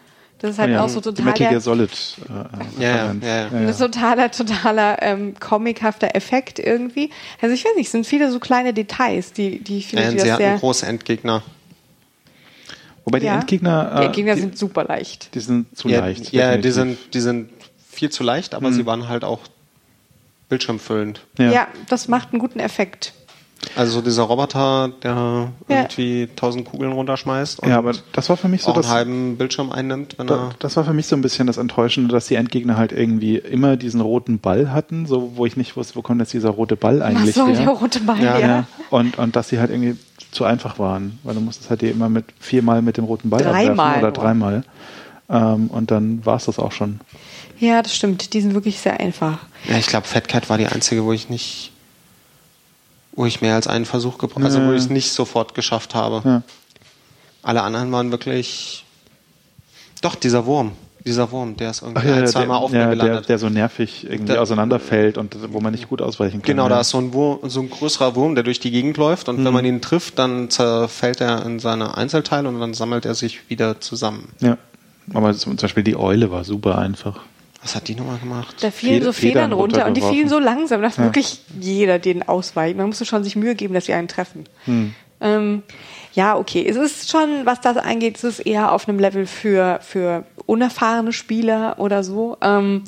[0.42, 1.90] das ist halt ja, auch so total Metal Solid.
[1.90, 3.72] Äh, Ja, ja, ja, ja.
[3.72, 7.10] totaler, totaler ähm, comichafter Effekt irgendwie.
[7.40, 10.10] Also ich weiß nicht, es sind viele so kleine Details, die, die ich finde, Ja,
[10.10, 11.42] die sie hatten große Endgegner.
[13.04, 13.36] Wobei die Ja.
[13.36, 15.32] Endgegner, Die äh, Endgegner die, sind super leicht.
[15.34, 16.32] die sind zu ja, leicht.
[16.32, 17.48] Ja, die sind, die sind
[17.88, 19.40] viel zu leicht, aber sie waren halt auch
[20.48, 21.20] bildschirmfüllend.
[21.38, 21.68] Ja.
[21.88, 23.12] das macht einen guten Effekt.
[23.76, 25.50] Also so dieser Roboter, der Ja.
[25.68, 28.90] irgendwie tausend Kugeln runterschmeißt und Ja, aber das war für mich so auch einen das,
[28.90, 30.50] halben Bildschirm einnimmt, wenn da, er.
[30.58, 33.76] das war für mich so ein bisschen das Enttäuschende, dass die Endgegner halt irgendwie immer
[33.76, 37.02] diesen roten Ball hatten, so wo ich nicht wusste, wo kommt jetzt dieser rote Ball
[37.02, 37.64] eigentlich soll her?
[37.64, 38.38] der rote Ball Ja?
[38.38, 39.96] Ja, und, und dass sie halt irgendwie
[40.32, 43.42] zu einfach waren, weil du musstest halt die immer mit viermal mit dem roten Ball
[43.42, 44.64] Dreimal abwerfen oder dreimal.
[45.30, 47.00] Ähm, und dann war es das auch schon.
[47.58, 48.34] Ja, das stimmt.
[48.34, 49.38] Die sind wirklich sehr einfach.
[49.68, 51.71] Ja, ich glaube, Fat Cat war die einzige, wo ich nicht,
[53.14, 56.22] wo ich mehr als einen Versuch gebraucht, also wo ich es nicht sofort geschafft habe.
[56.24, 56.42] Ja.
[57.42, 58.84] Alle anderen waren wirklich.
[60.00, 60.72] Doch, dieser Wurm.
[61.04, 63.28] Dieser Wurm, der ist irgendwie Ach ja, ein, der, zweimal auf mir ja, der, gelandet.
[63.28, 66.46] der so nervig irgendwie Der- auseinanderfällt und wo man nicht gut ausweichen kann.
[66.46, 66.68] Genau, ja.
[66.68, 69.40] da ist so ein, Wurm, so ein größerer Wurm, der durch die Gegend läuft und
[69.40, 69.44] Mhm.
[69.46, 73.50] wenn man ihn trifft, dann zerfällt er in seine Einzelteile und dann sammelt er sich
[73.50, 74.28] wieder zusammen.
[74.38, 74.58] Ja.
[75.12, 77.18] Aber zum Beispiel die Eule war super einfach.
[77.62, 78.56] Was hat die nochmal gemacht?
[78.60, 81.04] Da fielen Feder- so Federn Federn runter und die fielen so langsam, dass Ja.
[81.04, 82.76] wirklich jeder denen ausweicht.
[82.76, 84.44] Man musste schon sich Mühe geben, dass sie einen treffen.
[84.64, 84.94] Hm.
[85.20, 85.62] Ähm,
[86.14, 86.66] ja, okay.
[86.68, 91.12] Es ist schon, was das angeht, es ist eher auf einem Level für, für unerfahrene
[91.12, 92.36] Spieler oder so.
[92.42, 92.82] Ähm,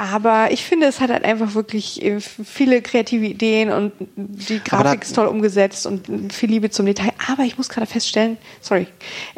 [0.00, 5.00] aber ich finde, es hat halt einfach wirklich äh, viele kreative Ideen und die Grafik
[5.02, 7.12] da- ist toll umgesetzt und viel Liebe zum Detail.
[7.30, 8.86] Aber ich muss gerade feststellen, sorry,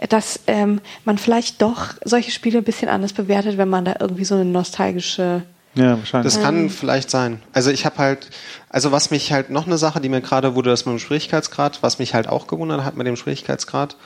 [0.08, 4.24] dass ähm, man vielleicht doch solche Spiele ein bisschen anders bewertet, wenn man da irgendwie
[4.24, 5.42] so eine nostalgische
[5.74, 6.32] Ja, wahrscheinlich.
[6.32, 7.42] Das kann vielleicht sein.
[7.52, 8.30] Also ich habe halt,
[8.68, 11.82] also was mich halt noch eine Sache, die mir gerade wurde, das mit dem Schwierigkeitsgrad,
[11.82, 13.96] was mich halt auch gewundert hat mit dem Schwierigkeitsgrad,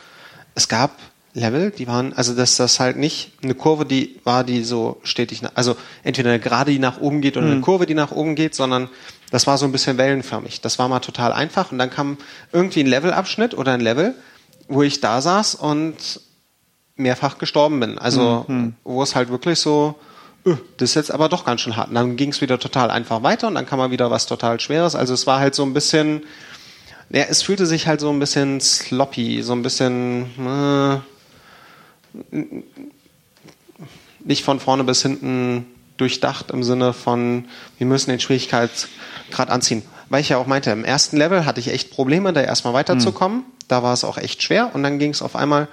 [0.54, 0.92] es gab
[1.36, 5.42] Level, die waren, also dass das halt nicht eine Kurve, die war, die so stetig,
[5.42, 8.34] nach, also entweder eine Gerade, die nach oben geht oder eine Kurve, die nach oben
[8.34, 8.88] geht, sondern
[9.30, 10.62] das war so ein bisschen wellenförmig.
[10.62, 12.16] Das war mal total einfach und dann kam
[12.52, 14.14] irgendwie ein Levelabschnitt oder ein Level,
[14.68, 16.20] wo ich da saß und
[16.96, 17.98] mehrfach gestorben bin.
[17.98, 18.46] Also
[18.82, 19.96] wo es halt wirklich so,
[20.46, 21.88] öh, das ist jetzt aber doch ganz schön hart.
[21.88, 24.58] Und dann ging es wieder total einfach weiter und dann kam mal wieder was total
[24.58, 24.94] Schweres.
[24.94, 26.22] Also es war halt so ein bisschen,
[27.10, 30.98] ja, es fühlte sich halt so ein bisschen sloppy, so ein bisschen äh,
[34.24, 37.46] nicht von vorne bis hinten durchdacht im Sinne von,
[37.78, 39.82] wir müssen den Schwierigkeitsgrad anziehen.
[40.08, 43.44] Weil ich ja auch meinte, im ersten Level hatte ich echt Probleme, da erstmal weiterzukommen.
[43.68, 45.68] Da war es auch echt schwer und dann ging es auf einmal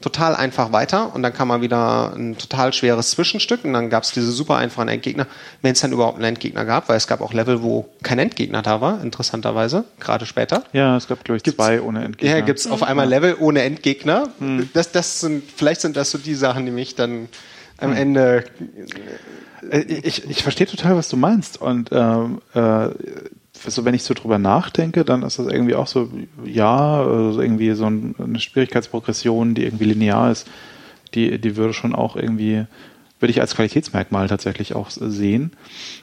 [0.00, 4.02] total einfach weiter und dann kam mal wieder ein total schweres Zwischenstück und dann gab
[4.02, 5.26] es diese super einfachen Endgegner,
[5.62, 8.62] wenn es dann überhaupt einen Endgegner gab, weil es gab auch Level, wo kein Endgegner
[8.62, 10.64] da war, interessanterweise, gerade später.
[10.72, 12.36] Ja, es gab, glaube ich, zwei ohne Endgegner.
[12.36, 14.28] Ja, gibt's auf einmal Level ohne Endgegner.
[14.74, 17.28] Das, das sind, vielleicht sind das so die Sachen, die mich dann
[17.78, 18.44] am Ende.
[19.70, 21.60] Äh, Ich, ich verstehe total, was du meinst.
[21.60, 22.88] Und ähm, äh,
[23.66, 26.10] so, wenn ich so drüber nachdenke, dann ist das irgendwie auch so,
[26.44, 30.48] ja, also irgendwie so ein, eine Schwierigkeitsprogression, die irgendwie linear ist,
[31.14, 32.66] die, die würde schon auch irgendwie,
[33.20, 35.52] würde ich als Qualitätsmerkmal tatsächlich auch sehen.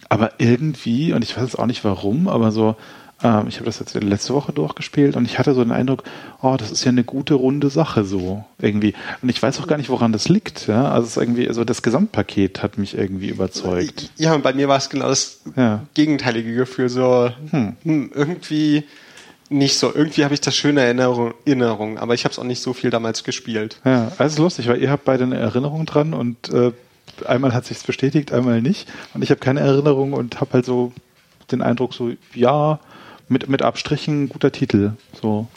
[0.09, 2.75] Aber irgendwie, und ich weiß jetzt auch nicht warum, aber so,
[3.23, 6.03] ähm, ich habe das jetzt letzte Woche durchgespielt und ich hatte so den Eindruck,
[6.41, 8.93] oh, das ist ja eine gute runde Sache so irgendwie.
[9.21, 10.67] Und ich weiß auch gar nicht, woran das liegt.
[10.67, 10.91] Ja?
[10.91, 14.11] Also es ist irgendwie, also das Gesamtpaket hat mich irgendwie überzeugt.
[14.17, 15.83] Ja, und bei mir war es genau das Ja.
[15.93, 16.89] gegenteilige Gefühl.
[16.89, 17.77] So hm.
[17.83, 18.83] irgendwie
[19.49, 19.93] nicht so.
[19.93, 22.89] Irgendwie habe ich das schöne Erinnerung, Erinnerung aber ich habe es auch nicht so viel
[22.89, 23.79] damals gespielt.
[23.85, 26.71] Ja, also es ist lustig, weil ihr habt beide eine Erinnerung dran und äh,
[27.25, 28.87] einmal hat sich's bestätigt, einmal nicht.
[29.13, 30.91] Und ich habe keine Erinnerung und habe halt so
[31.51, 32.79] den Eindruck, so ja,
[33.27, 34.91] mit, mit Abstrichen guter Titel.
[35.21, 35.47] So.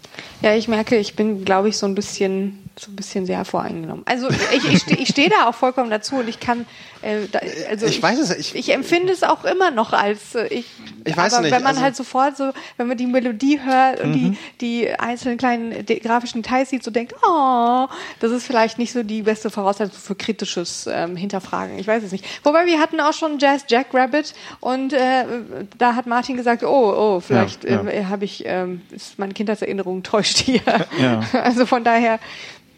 [0.43, 4.03] Ja, ich merke, ich bin, glaube ich, so ein bisschen, so ein bisschen sehr voreingenommen.
[4.07, 6.67] Also ich, ich stehe ich steh da auch vollkommen dazu und ich kann,
[7.03, 10.47] äh, da, also Ich weiß es, ich- ich empfinde es auch immer noch als äh,
[10.49, 10.67] ich.
[11.05, 14.01] Ich weiß aber nicht, wenn man also- halt sofort so, wenn man die Melodie hört
[14.01, 14.37] und Mhm.
[14.61, 17.87] die die einzelnen kleinen de grafischen Details sieht, so denkt, oh,
[18.21, 21.79] das ist vielleicht nicht so die beste Voraussetzung für kritisches ähm, Hinterfragen.
[21.79, 22.25] Ich weiß es nicht.
[22.45, 25.25] Wobei wir hatten auch schon Jazz Jackrabbit und äh,
[25.79, 27.89] da hat Martin gesagt, oh, oh, vielleicht Ja, ja.
[27.89, 30.61] äh, habe ich, ähm, ist meine Kindheitserinnerung täuscht hier.
[31.01, 31.21] Ja.
[31.33, 32.19] Also von daher,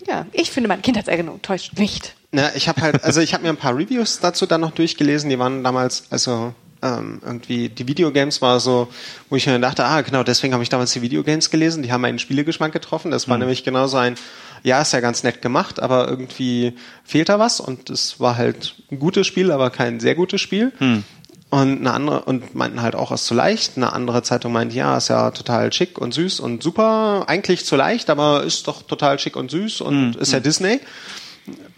[0.06, 2.14] Ja, ich finde, meine Kindheitserinnerung täuscht nicht.
[2.32, 5.30] Na, ich habe halt, also ich habe mir ein paar Reviews dazu dann noch durchgelesen,
[5.30, 8.88] die waren damals, also ähm, irgendwie die Videogames war so,
[9.28, 12.02] wo ich mir dachte, ah genau, deswegen habe ich damals die Videogames gelesen, die haben
[12.02, 13.10] meinen Spielegeschmack getroffen.
[13.10, 13.42] Das war mhm.
[13.42, 14.14] nämlich genauso ein,
[14.62, 18.76] ja, ist ja ganz nett gemacht, aber irgendwie fehlt da was und es war halt
[18.90, 20.72] ein gutes Spiel, aber kein sehr gutes Spiel.
[20.78, 21.04] Mhm.
[21.50, 23.76] Und eine andere, und meinten halt auch, es ist zu leicht.
[23.76, 27.24] Eine andere Zeitung meint, ja, ist ja total schick und süß und super.
[27.26, 30.20] Eigentlich zu leicht, aber ist doch total schick und süß und mhm.
[30.20, 30.80] ist ja Disney.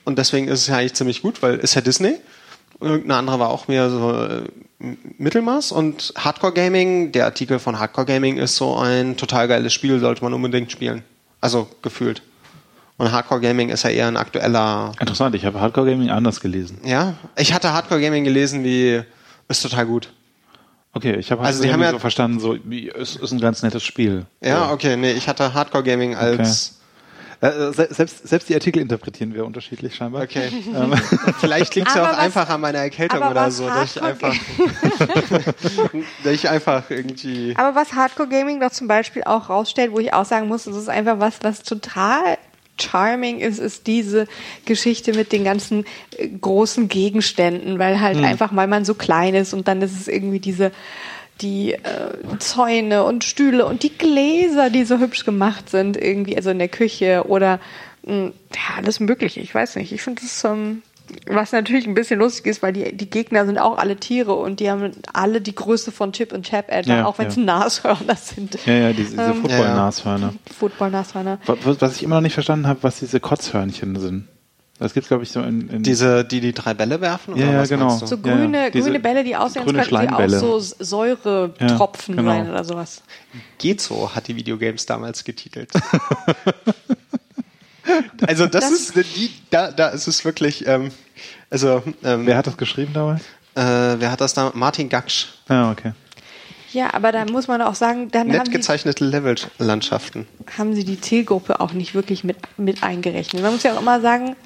[0.05, 2.17] Und deswegen ist es ja eigentlich ziemlich gut, weil ist ja Disney.
[2.81, 4.43] Irgendeine andere war auch mehr so äh,
[5.19, 5.71] Mittelmaß.
[5.71, 10.25] Und Hardcore Gaming, der Artikel von Hardcore Gaming ist so ein total geiles Spiel, sollte
[10.25, 11.05] man unbedingt spielen.
[11.41, 12.23] Also gefühlt.
[12.97, 14.93] Und Hardcore Gaming ist ja eher ein aktueller.
[14.99, 16.79] Interessant, ich habe Hardcore Gaming anders gelesen.
[16.85, 19.03] Ja, ich hatte Hardcore Gaming gelesen wie
[19.51, 20.13] ist total gut.
[20.93, 22.57] Okay, ich habe also die haben ja so verstanden, so
[22.99, 24.27] es ist ein ganz nettes Spiel.
[24.41, 26.81] Ja, okay, nee, ich hatte Hardcore Gaming als
[27.41, 27.47] okay.
[27.47, 30.23] äh, selbst, selbst die Artikel interpretieren wir unterschiedlich scheinbar.
[30.23, 30.51] Okay.
[30.75, 30.93] Ähm.
[31.39, 34.35] Vielleicht liegt es ja auch was, einfach an meiner Erkältung oder so, dass ich einfach,
[36.25, 37.55] dass ich einfach irgendwie.
[37.57, 40.75] Aber was Hardcore Gaming doch zum Beispiel auch rausstellt, wo ich auch sagen muss, das
[40.75, 42.37] ist einfach was, was total
[42.81, 44.27] charming ist, ist diese
[44.65, 45.85] Geschichte mit den ganzen
[46.17, 48.25] äh, großen Gegenständen, weil halt mhm.
[48.25, 50.73] einfach, weil man so klein ist und dann ist es irgendwie diese
[51.41, 56.51] die äh, Zäune und Stühle und die Gläser, die so hübsch gemacht sind, irgendwie, also
[56.51, 57.61] in der Küche oder
[58.03, 59.41] mh, hm, ja, alles Mögliche.
[59.41, 59.93] Ich weiß nicht.
[59.93, 60.83] Ich finde das ähm,
[61.27, 64.61] was natürlich ein bisschen lustig ist, weil die, die Gegner sind auch alle Tiere und
[64.61, 67.43] die haben alle die Größe von Chip und Chap etwa, ja, auch wenn es ja.
[67.43, 68.59] Nashörner sind.
[68.67, 70.35] Ja, ja, diese, diese ähm, Football-Nashörner.
[70.59, 71.39] Football-Nashörner.
[71.47, 74.29] Was, was ich immer noch nicht verstanden habe, was diese Kotzhörnchen sind.
[74.81, 77.67] Das gibt's glaube ich so in, in diese die die drei Bälle werfen ja, ja
[77.67, 78.71] genau so grüne ja, ja.
[78.71, 82.33] grüne Bälle die aussehen als könnten sie auch so Säuretropfen ja, genau.
[82.33, 83.03] sein oder sowas.
[83.59, 85.71] Geht so hat die Videogames damals getitelt.
[88.27, 90.67] Also das, das, ist die, da, da ist es wirklich.
[90.67, 90.91] Ähm,
[91.51, 93.23] also ähm, wer hat das geschrieben damals?
[93.55, 94.53] Äh, wer hat das da?
[94.55, 95.29] Martin Gaksch.
[95.49, 95.93] Ja, okay.
[96.73, 100.29] Ja, aber da muss man auch sagen, dann nett haben gezeichnete Levellandschaften.
[100.57, 103.43] Haben sie die Zielgruppe auch nicht wirklich mit mit eingerechnet.
[103.43, 104.37] Man muss ja auch immer sagen.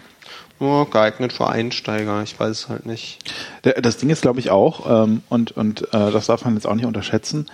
[0.61, 3.19] Oh, geeignet für Einsteiger, ich weiß es halt nicht.
[3.63, 6.77] Das Ding ist, glaube ich, auch, ähm, und, und äh, das darf man jetzt auch
[6.77, 7.47] nicht unterschätzen,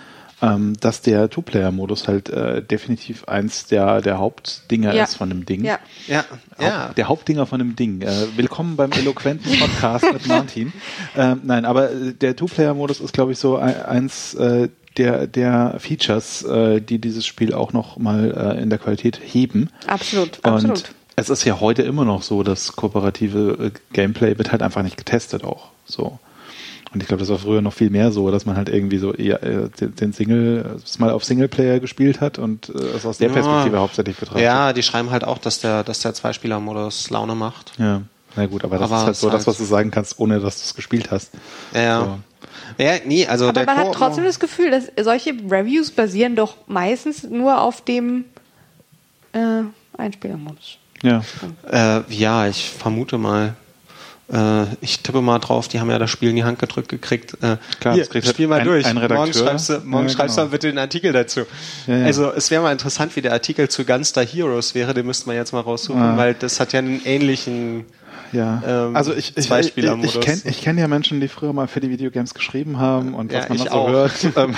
[0.43, 5.05] ähm, dass der Two-Player-Modus halt äh, definitiv eins der, der Hauptdinger ja.
[5.05, 5.65] ist von dem Ding.
[5.65, 6.19] Ja, ja.
[6.19, 6.93] Haupt, ja.
[6.97, 8.03] Der Hauptdinger von dem Ding.
[8.03, 10.73] Äh, willkommen beim eloquenten Podcast mit Martin.
[11.17, 16.43] Ähm, nein, aber äh, der Two-Player-Modus ist, glaube ich, so eins äh, der, der Features,
[16.45, 19.71] äh, die dieses Spiel auch noch mal äh, in der Qualität heben.
[19.87, 20.95] Absolut, Und absolut.
[21.17, 24.97] Es ist ja heute immer noch so, dass kooperative äh, Gameplay wird halt einfach nicht
[24.97, 25.71] getestet auch.
[25.85, 26.19] So.
[26.93, 29.15] Und ich glaube, das war früher noch viel mehr so, dass man halt irgendwie so
[29.15, 33.29] eher äh, den Single, es mal auf Singleplayer gespielt hat und äh, es aus der
[33.29, 33.35] ja.
[33.35, 34.43] Perspektive hauptsächlich betrachtet.
[34.43, 37.73] Ja, die schreiben halt auch, dass der, dass der Zweispieler-Modus Laune macht.
[37.79, 38.03] Ja,
[38.35, 40.57] na gut, aber das aber ist halt so das, was du sagen kannst, ohne dass
[40.57, 41.33] du es gespielt hast.
[41.75, 42.05] Ja, ja.
[42.05, 42.19] So.
[42.83, 47.25] Ja, nee, also aber man hat trotzdem das Gefühl, dass solche Reviews basieren doch meistens
[47.25, 48.25] nur auf dem
[49.33, 49.63] äh,
[49.97, 50.79] Einspielermodus.
[51.03, 51.23] Ja.
[51.71, 53.55] Äh, ja, ich vermute mal.
[54.33, 57.35] Äh, ich tippe mal drauf, die haben ja das Spiel in die Hand gedrückt gekriegt.
[57.43, 58.87] Äh, Klar, hier, das spiel mal ein, durch.
[58.87, 60.47] Ein morgen schreibst du, morgen ja, schreibst genau.
[60.47, 61.41] du bitte den Artikel dazu.
[61.87, 62.05] Ja, ja.
[62.07, 65.37] Also es wäre mal interessant, wie der Artikel zu Gunstar Heroes wäre, den müsste man
[65.37, 66.17] jetzt mal raussuchen, ah.
[66.17, 67.87] weil das hat ja einen ähnlichen
[68.33, 71.67] ja, ähm, also ich, ich, ich, ich kenne ich kenn ja Menschen, die früher mal
[71.67, 73.89] für die Videogames geschrieben haben und was man noch so auch.
[73.89, 74.13] hört.
[74.37, 74.55] Ähm,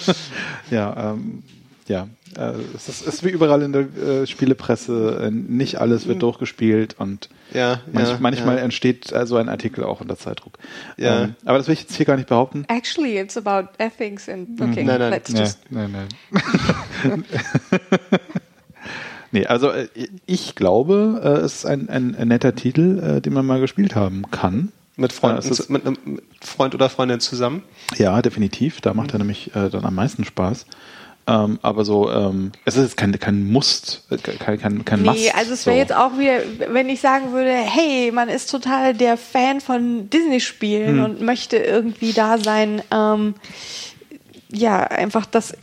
[0.70, 1.42] ja, ähm,
[1.88, 6.16] ja, äh, es ist, ist, wie überall in der äh, Spielepresse, äh, nicht alles wird
[6.16, 6.20] mhm.
[6.20, 8.62] durchgespielt und ja, manch, ja, manchmal ja.
[8.62, 10.58] entsteht so also ein Artikel auch unter Zeitdruck.
[10.96, 11.24] Ja.
[11.24, 12.64] Ähm, aber das will ich jetzt hier gar nicht behaupten.
[12.68, 17.24] Actually, it's about ethics and okay, nein, nein, let's nee, just nein, nein.
[19.32, 19.88] nee, also äh,
[20.26, 23.94] ich glaube, äh, es ist ein, ein, ein netter Titel, äh, den man mal gespielt
[23.94, 24.72] haben kann.
[24.96, 27.62] Mit, Freunden, ja, mit einem Freund oder Freundin zusammen?
[27.96, 28.80] Ja, definitiv.
[28.80, 30.66] Da macht er nämlich äh, dann am meisten Spaß.
[31.28, 35.20] Ähm, aber so, ähm, es ist jetzt kein, kein Must, kein, kein, kein nee, Must.
[35.20, 35.80] Nee, also es wäre so.
[35.80, 36.40] jetzt auch wieder,
[36.72, 41.04] wenn ich sagen würde, hey, man ist total der Fan von Disney-Spielen hm.
[41.04, 43.34] und möchte irgendwie da sein, ähm,
[44.50, 45.54] ja, einfach das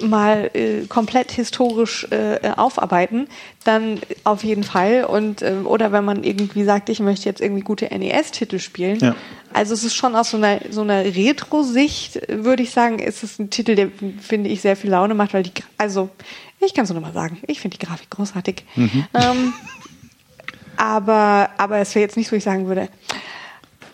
[0.00, 3.28] mal äh, komplett historisch äh, aufarbeiten,
[3.64, 5.04] dann auf jeden Fall.
[5.04, 8.98] Und äh, oder wenn man irgendwie sagt, ich möchte jetzt irgendwie gute NES-Titel spielen.
[8.98, 9.14] Ja.
[9.52, 13.38] Also es ist schon aus so einer so einer Retro-Sicht, würde ich sagen, ist es
[13.38, 13.88] ein Titel, der
[14.20, 16.08] finde ich sehr viel Laune macht, weil die also
[16.60, 18.64] ich kann es nur mal sagen, ich finde die Grafik großartig.
[18.76, 19.04] Mhm.
[19.12, 19.52] Ähm,
[20.76, 22.88] aber aber es wäre jetzt nicht, wo ich sagen würde,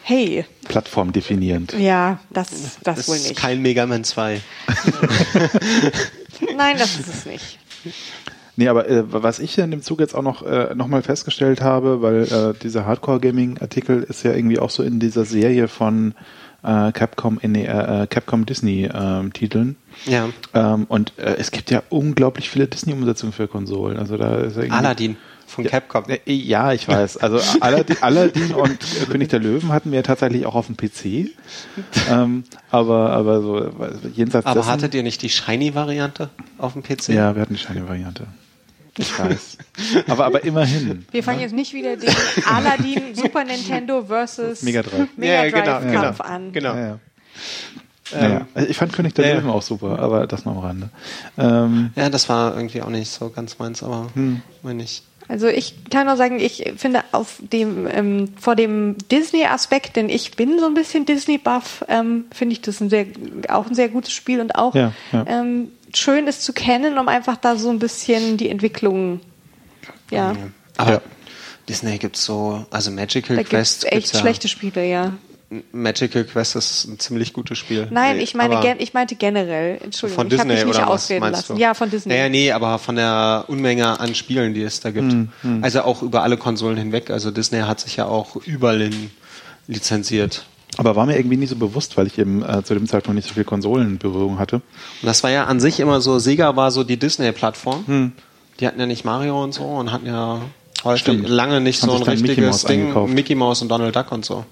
[0.06, 0.44] hey.
[0.68, 1.72] Plattform definierend.
[1.78, 3.32] Ja, das, das, das wohl nicht.
[3.32, 4.40] Ist kein Mega Man 2.
[6.56, 7.58] Nein, das ist es nicht.
[8.56, 11.60] Nee, aber äh, was ich in dem Zug jetzt auch noch, äh, noch mal festgestellt
[11.60, 16.14] habe, weil äh, dieser Hardcore-Gaming-Artikel ist ja irgendwie auch so in dieser Serie von
[16.62, 19.76] äh, Capcom, in, äh, äh, Capcom Disney-Titeln.
[20.06, 20.28] Ja.
[20.54, 23.98] Ähm, und äh, es gibt ja unglaublich viele Disney-Umsetzungen für Konsolen.
[23.98, 26.04] Also da ist ja irgendwie- Aladdin von Capcom.
[26.24, 27.18] Ja, ich weiß.
[27.18, 28.78] Also Aladdin, Aladdin und
[29.10, 31.30] König der Löwen hatten wir tatsächlich auch auf dem PC.
[32.10, 33.70] ähm, aber, aber so
[34.12, 37.08] jenseits Aber dessen, hattet ihr nicht die Shiny-Variante auf dem PC?
[37.10, 38.26] Ja, wir hatten die Shiny-Variante.
[38.98, 39.58] Ich weiß.
[40.08, 41.04] aber, aber immerhin.
[41.10, 42.10] Wir fangen jetzt nicht wieder den
[42.46, 45.08] Aladdin Super Nintendo versus Mega Drive.
[45.16, 46.52] Mega Ja, Drive genau, Kampf genau, an.
[46.52, 46.74] Genau.
[46.74, 46.98] Ja, ja.
[48.14, 49.36] Naja, also ich fand König der ja, ja.
[49.40, 50.90] Löwen auch super, aber das noch am Rande.
[51.36, 54.42] Ähm, Ja, das war irgendwie auch nicht so ganz meins, aber Hm.
[54.62, 55.02] meine ich.
[55.28, 60.32] Also ich kann nur sagen, ich finde auf dem ähm, vor dem Disney-Aspekt, denn ich
[60.32, 63.06] bin so ein bisschen Disney-Buff, ähm, finde ich das ein sehr,
[63.48, 65.24] auch ein sehr gutes Spiel und auch Ja, ja.
[65.26, 69.20] Ähm, schön ist zu kennen, um einfach da so ein bisschen die Entwicklung,
[70.10, 70.36] ja,
[70.76, 71.02] Aber Ja.
[71.68, 75.14] Disney gibt's so, also Magical da Quest gibt es echt ja, schlechte Spiele, ja.
[75.70, 77.86] Magical Quest ist ein ziemlich gutes Spiel.
[77.90, 79.78] Nein, ich meine, gen ich meinte generell.
[79.82, 81.54] Entschuldigung, von ich habe Disney mich nicht ausreden lassen.
[81.54, 81.60] du?
[81.60, 82.12] Ja, von Disney.
[82.14, 85.12] Naja, nee, aber von der Unmenge an Spielen, die es da gibt.
[85.12, 85.28] Hm,
[85.62, 87.10] Also auch über alle Konsolen hinweg.
[87.10, 89.10] Also Disney hat sich ja auch überall hin
[89.68, 90.44] lizenziert.
[90.78, 93.28] aber war mir irgendwie nie so bewusst, weil ich eben äh, zu dem Zeitpunkt nicht
[93.28, 94.56] so viel Konsolenberührung hatte.
[94.56, 94.62] Und
[95.02, 97.86] das war ja an sich immer so, Sega war so die Disney-Plattform.
[97.86, 98.12] Hm.
[98.60, 100.40] Die hatten ja nicht Mario und so und hatten ja
[100.84, 101.28] häufig Stimmt.
[101.28, 102.80] lange nicht Haben so ein Mickey richtiges Mouse Ding.
[102.82, 103.12] eingekauft.
[103.14, 104.44] Mickey Mouse und Donald Duck und so.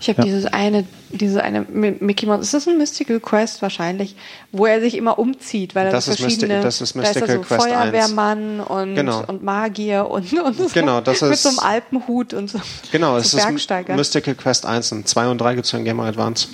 [0.00, 0.24] Ich habe Ja.
[0.26, 2.42] dieses eine, diese eine Mi- Mickey Mouse.
[2.42, 4.14] Ist das ein Mystical Quest wahrscheinlich,
[4.52, 6.60] wo er sich immer umzieht, weil er Das so ist Mysti- verschiedene.
[6.60, 7.72] das ist da ist er Mystical so Quest 1.
[7.74, 9.24] Feuerwehrmann und, Genau.
[9.26, 12.60] und Magier und, und so, Genau, das mit ist- so einem Alpenhut und so.
[12.92, 13.96] Genau, so es ist Bergsteiger.
[13.96, 16.48] Mystical Quest 1 und 2 und 3 gibt es den Game Advance.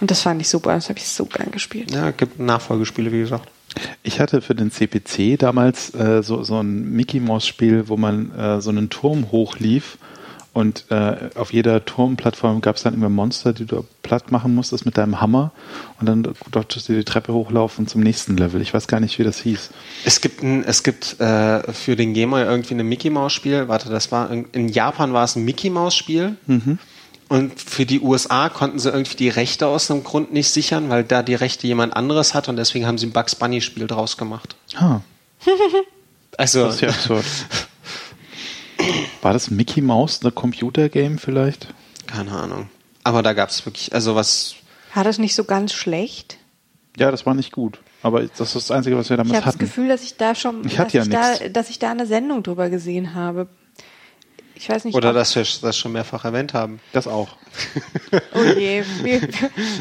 [0.00, 0.74] Und das fand ich super.
[0.74, 1.90] Das habe ich so gern gespielt.
[1.92, 3.48] Ja, gibt Nachfolgespiele, wie gesagt.
[4.02, 8.32] Ich hatte für den CPC damals äh, so, so ein Mickey Mouse Spiel, wo man
[8.36, 9.98] äh, so einen Turm hochlief
[10.52, 14.84] und äh, auf jeder Turmplattform gab es dann immer Monster, die du platt machen musstest
[14.84, 15.52] mit deinem Hammer
[16.00, 18.60] und dann durftest du die Treppe hochlaufen zum nächsten Level.
[18.60, 19.70] Ich weiß gar nicht, wie das hieß.
[20.04, 23.68] Es gibt, ein, es gibt äh, für den Game Boy irgendwie ein Mickey Mouse Spiel.
[23.68, 26.36] Warte, das war in, in Japan war es ein Mickey Mouse Spiel.
[27.28, 31.04] Und für die USA konnten sie irgendwie die Rechte aus dem Grund nicht sichern, weil
[31.04, 34.16] da die Rechte jemand anderes hat und deswegen haben sie ein Bugs Bunny Spiel draus
[34.16, 34.56] gemacht.
[34.74, 35.00] Ah,
[36.36, 37.24] Also das ist ja absurd.
[39.22, 41.68] War das Mickey Mouse, ein Computer-Game vielleicht?
[42.06, 42.68] keine Ahnung.
[43.04, 44.56] Aber da gab es wirklich, also was
[44.94, 46.38] War das nicht so ganz schlecht?
[46.98, 47.78] Ja, das war nicht gut.
[48.02, 49.58] Aber das ist das Einzige, was wir Ich damals habe das hatten.
[49.60, 52.06] Gefühl, dass ich da schon, Ich dass, hatte ja ich da, dass ich da eine
[52.06, 53.46] Sendung drüber gesehen habe.
[54.56, 54.94] Ich weiß nicht.
[54.94, 56.80] oder ob- dass wir das schon mehrfach erwähnt haben.
[56.92, 57.28] Das auch.
[58.34, 59.20] Oh je, wir,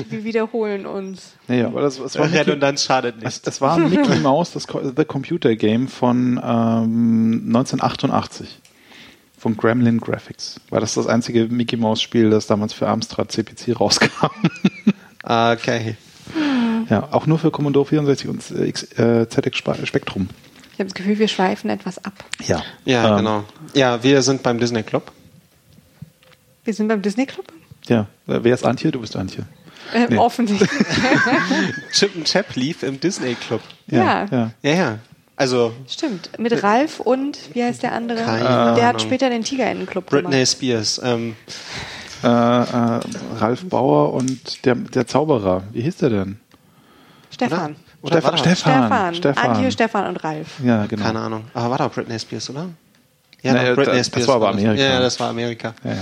[0.10, 1.34] wir wiederholen uns.
[1.48, 3.48] Nee, aber das, das war Mickey, Redundanz schadet nicht.
[3.48, 8.60] es war Mickey Mouse, das The Computer Game von ähm, 1988
[9.40, 10.60] von Gremlin Graphics.
[10.70, 14.10] War das das einzige Mickey Mouse Spiel, das damals für Amstrad CPC rauskam?
[15.24, 15.96] Okay.
[16.90, 20.30] ja, auch nur für Commodore 64 und äh, X, äh, ZX Spectrum.
[20.74, 22.14] Ich habe das Gefühl, wir schweifen etwas ab.
[22.46, 22.64] Ja.
[22.86, 23.44] Ja, Ähm, genau.
[23.74, 25.12] Ja, wir sind beim Disney Club.
[26.64, 27.52] Wir sind beim Disney Club.
[27.88, 28.92] Ja, wer ist Antje?
[28.92, 29.46] Du bist Antje.
[29.94, 30.18] Äh, Nee.
[30.18, 30.70] Offensichtlich.
[31.92, 33.62] Chip and Chap lief im Disney Club.
[33.88, 34.26] Ja.
[34.32, 34.52] ja.
[34.62, 35.00] Ja, ja.
[35.40, 36.30] Also Stimmt.
[36.38, 38.20] Mit Ralf und, wie heißt der andere?
[38.24, 38.84] Keine der Ahnung.
[38.84, 40.48] hat später den Tiger-Club Britney gemacht.
[40.50, 41.02] Spears.
[41.04, 41.36] Ähm,
[42.22, 43.00] Äh, äh,
[43.38, 45.64] Ralf Bauer und der, der Zauberer.
[45.72, 46.38] Wie hieß der denn?
[47.32, 47.78] Stefan.
[48.02, 49.16] oder war Stefan, das- Stefan.
[49.16, 49.52] Stefan.
[49.52, 50.48] Antje, Stefan und Ralf.
[50.62, 51.04] Ja, genau.
[51.06, 51.44] Keine Ahnung.
[51.54, 52.66] Aber war doch Britney Spears, oder?
[53.42, 54.28] Ja, doch, Britney das- das Spears.
[54.28, 54.56] war aber das.
[54.58, 54.84] Amerika.
[54.84, 55.74] Ja, ja, das war Amerika.
[55.86, 55.98] Ja, ja.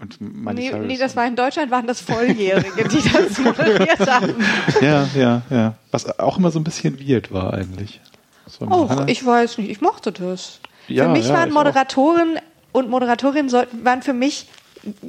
[0.00, 4.34] Und Nee, nee, das war in Deutschland waren das Volljährige, die das moderiert haben.
[4.80, 5.74] Ja, ja, ja.
[5.90, 8.00] Was auch immer so ein bisschen weird war eigentlich.
[8.46, 10.60] So Oh, ich weiß nicht, ich mochte das.
[10.88, 12.38] Ja, für mich ja, waren ich Moderatoren
[12.72, 14.46] und Moderatorinnen sollten, waren für mich,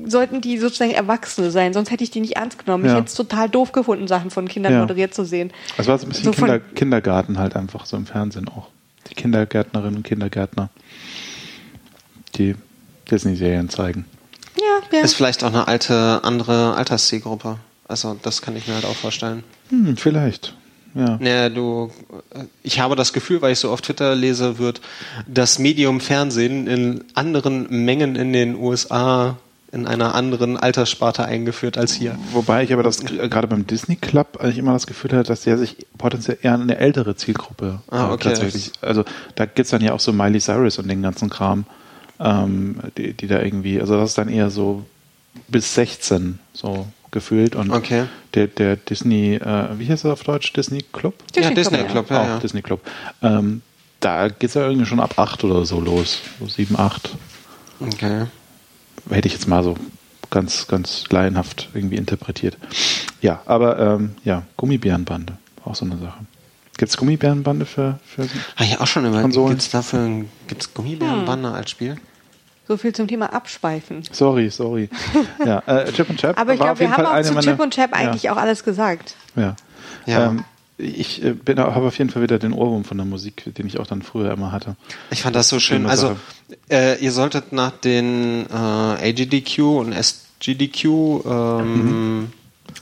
[0.05, 2.83] sollten die sozusagen Erwachsene sein, sonst hätte ich die nicht ernst genommen.
[2.85, 2.97] Ich Ja.
[2.97, 4.81] hätte es total doof gefunden, Sachen von Kindern Ja.
[4.81, 5.51] moderiert zu sehen.
[5.77, 8.67] Es war so ein bisschen So Kinder, Kindergarten halt einfach so im Fernsehen auch.
[9.09, 10.69] Die Kindergärtnerinnen und Kindergärtner,
[12.35, 12.55] die
[13.09, 14.05] Disney-Serien zeigen.
[14.59, 15.03] Ja, ja.
[15.03, 17.57] Ist vielleicht auch eine alte, andere Alterszielgruppe.
[17.87, 19.43] Also, das kann ich mir halt auch vorstellen.
[19.69, 20.55] Hm, vielleicht.
[20.93, 21.17] Ja.
[21.19, 21.89] Naja, du,
[22.33, 24.81] äh, ich habe das Gefühl, weil ich so auf Twitter lese, wird
[25.27, 29.37] das Medium Fernsehen in anderen Mengen in den USA
[29.71, 32.17] in einer anderen Alterssparte eingeführt als hier.
[32.33, 35.57] Wobei ich aber das gerade beim Disney Club eigentlich immer das Gefühl hatte, dass der
[35.57, 38.29] sich potenziell eher an eine ältere Zielgruppe Ah, okay.
[38.29, 38.73] tatsächlich.
[38.81, 41.63] Also da gibt's dann ja auch so Miley Cyrus und den ganzen Kram,
[42.21, 44.85] ähm, die, die da irgendwie, also das ist dann eher so
[45.47, 47.55] bis 16, so gefühlt.
[47.55, 48.05] Und Okay.
[48.33, 50.53] der, der Disney, äh, wie heißt er auf Deutsch?
[50.53, 51.15] Disney Club?
[51.35, 52.39] Ja, Disney Disney Club, Club, Auch ja, ja.
[52.39, 52.81] Disney Club.
[53.21, 53.61] Ähm,
[53.99, 56.19] da geht es ja irgendwie schon ab 8 oder so los.
[56.39, 57.09] So 7, 8.
[57.79, 58.25] Okay.
[59.09, 59.75] Hätte ich jetzt mal so
[60.29, 62.57] ganz, ganz laienhaft irgendwie interpretiert.
[63.21, 66.19] Ja, aber ähm, ja, Gummibärenbande, auch so eine Sache.
[66.77, 69.49] Gibt es Gummibärenbande für, für Habe ich auch schon überlegt, Konsolen.
[69.51, 70.09] gibt es dafür
[70.47, 71.97] gibt's Gummibärenbande als Spiel?
[72.71, 74.03] So viel zum Thema Abschweifen.
[74.13, 74.87] Sorry, sorry.
[75.45, 76.39] ja, äh, Chip und Chap.
[76.39, 79.15] Aber ich glaube, wir haben auch zu meiner- Chip und Chap eigentlich auch alles gesagt.
[79.35, 79.57] Ja.
[80.05, 80.27] Ja.
[80.29, 80.45] Ähm,
[80.77, 83.77] ich äh, bin, habe auf jeden Fall wieder den Ohrwurm von der Musik, den ich
[83.77, 84.77] auch dann früher immer hatte.
[85.09, 85.85] Ich fand das so schön.
[85.85, 86.15] Also,
[86.69, 90.85] äh, ihr solltet nach den äh, AGDQ und SGDQ
[91.25, 92.31] ähm,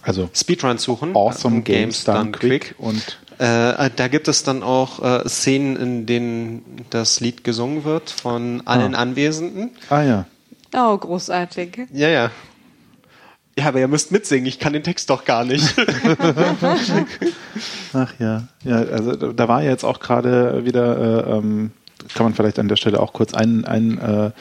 [0.04, 1.16] Also Speedruns suchen.
[1.16, 6.06] Awesome Ähm, Games Done Quick und Äh, da gibt es dann auch äh, Szenen, in
[6.06, 9.00] denen das Lied gesungen wird von allen Ah.
[9.00, 9.72] Anwesenden.
[9.90, 10.26] ah ja.
[10.76, 11.88] Oh, großartig.
[11.94, 12.32] Ja, ja.
[13.58, 15.74] Ja, aber ihr müsst mitsingen, ich kann den Text doch gar nicht.
[17.94, 21.72] Ach ja, ja, also da war ja jetzt auch gerade wieder, äh, ähm,
[22.14, 24.32] kann man vielleicht an der Stelle auch kurz ein, ein äh,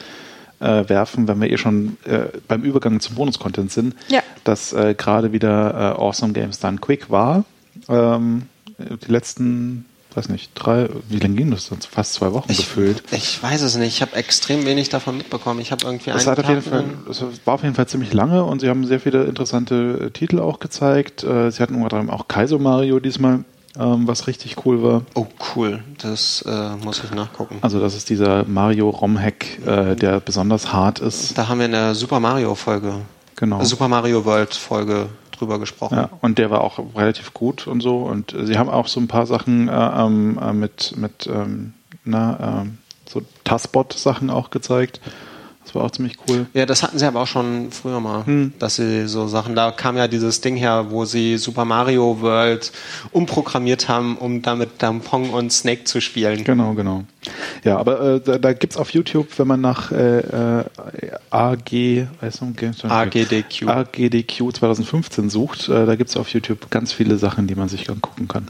[0.65, 4.21] äh, werfen, wenn wir eh schon äh, beim Übergang zum Bonus-Content sind, Ja.
[4.43, 7.43] dass äh, gerade wieder äh, Awesome Games Done Quick war.
[7.87, 8.43] Ähm,
[8.79, 11.65] die letzten, weiß nicht, drei, wie lange ging das?
[11.67, 13.03] Sonst Fast zwei Wochen gefüllt.
[13.11, 15.59] ich weiß es nicht, ich habe extrem wenig davon mitbekommen.
[15.59, 18.43] Ich habe irgendwie Es, hat auf jeden Fall, es war auf jeden Fall ziemlich lange
[18.43, 21.23] und sie haben sehr viele interessante äh, Titel auch gezeigt.
[21.23, 23.43] Äh, Sie hatten unter anderem auch Kaizo Mario diesmal,
[23.77, 25.03] ähm, was richtig cool war.
[25.13, 25.83] Oh, cool.
[26.01, 27.57] Das äh, muss ich nachgucken.
[27.61, 31.37] Also das ist dieser Mario ROM-Hack, äh, der besonders hart ist.
[31.37, 32.93] Da haben wir in der Super Mario Folge,
[33.35, 33.63] Genau.
[33.63, 35.07] Super Mario World Folge
[35.39, 35.95] drüber gesprochen.
[35.95, 37.97] Ja, und der war auch relativ gut und so.
[37.99, 41.73] Und äh, sie haben auch so ein paar Sachen äh, ähm, äh, mit, mit ähm,
[42.03, 42.77] na, ähm,
[43.07, 45.01] so Taskbot-Sachen auch gezeigt.
[45.69, 46.47] Das war auch ziemlich cool.
[46.55, 48.53] Ja, das hatten sie aber auch schon früher mal, Hm.
[48.57, 52.71] dass sie so Sachen, da kam ja dieses Ding her, wo sie Super Mario World
[53.11, 56.43] umprogrammiert haben, um damit Dampong und Snake zu spielen.
[56.43, 57.03] Genau, genau.
[57.63, 60.63] Ja, aber äh, da, da gibt es auf YouTube, wenn man nach äh, äh,
[61.29, 63.67] AG, weiß nicht, AGDQ.
[63.67, 67.87] AGDQ 2015 sucht, äh, da gibt es auf YouTube ganz viele Sachen, die man sich
[67.91, 68.47] angucken kann.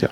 [0.00, 0.08] Ja.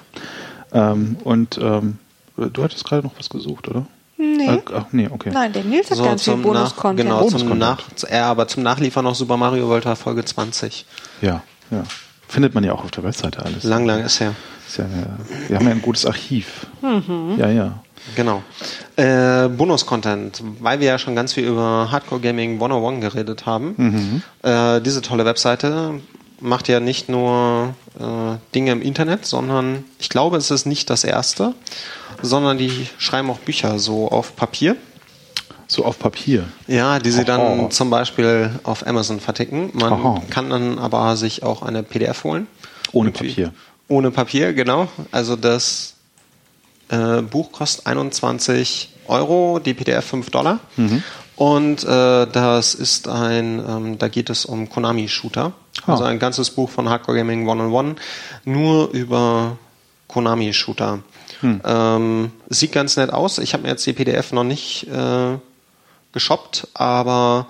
[0.75, 1.97] Ähm, und ähm,
[2.37, 3.87] du hattest gerade noch was gesucht, oder?
[4.19, 4.47] Nee.
[4.47, 5.31] Äh, ach, nee, okay.
[5.33, 7.01] Nein, der Nils hat So ganz viel zum Bonus-Content.
[7.01, 7.59] genau, zum Bonus-Content.
[8.03, 10.87] Nach, ja, aber zum Nachliefern noch Super Mario World war Folge 20.
[11.21, 11.83] Ja, ja.
[12.29, 13.62] Findet man ja auch auf der Webseite alles.
[13.64, 14.33] Lang, lang ist her.
[14.67, 15.07] Ist ja, ja,
[15.49, 16.67] wir haben ja ein gutes Archiv.
[16.83, 17.35] Mhm.
[17.39, 17.83] Ja, ja.
[18.14, 18.43] Genau.
[18.97, 24.23] Äh, Bonus-Content, weil wir ja schon ganz viel über Hardcore Gaming 101 geredet haben.
[24.43, 26.01] Äh, diese tolle Webseite
[26.41, 31.03] macht ja nicht nur äh, Dinge im Internet, sondern ich glaube, es ist nicht das
[31.05, 31.55] erste,
[32.23, 34.77] sondern die schreiben auch Bücher so auf Papier.
[35.69, 36.45] So auf Papier.
[36.69, 37.71] Ja, die sie dann Aha.
[37.71, 39.71] zum Beispiel auf Amazon verticken.
[39.75, 40.23] Man Aha.
[40.31, 42.47] kann dann aber sich auch eine PDF holen.
[42.93, 43.53] Ohne Irgendwie- Papier.
[43.89, 44.89] Ohne Papier, genau.
[45.11, 45.95] Also das
[46.89, 50.61] äh, Buch kostet 21 Euro, die PDF 5 Dollar.
[50.77, 51.03] Mhm.
[51.37, 55.53] Und äh, das ist ein, ähm, da geht es um Konami-Shooter.
[55.87, 55.93] Ah.
[55.93, 58.01] Also ein ganzes Buch von Hardcore Gaming 101,
[58.45, 59.59] nur über
[60.09, 61.01] Konami-Shooter.
[61.41, 61.61] Hm.
[61.64, 63.39] Ähm, sieht ganz nett aus.
[63.39, 65.37] Ich habe mir jetzt die PDF noch nicht äh,
[66.12, 67.47] geshoppt, aber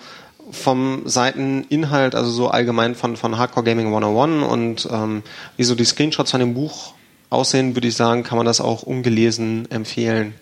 [0.51, 5.23] vom Seiteninhalt, also so allgemein von, von Hardcore Gaming 101 und ähm,
[5.57, 6.93] wie so die Screenshots von dem Buch
[7.31, 10.35] aussehen, würde ich sagen, kann man das auch ungelesen empfehlen.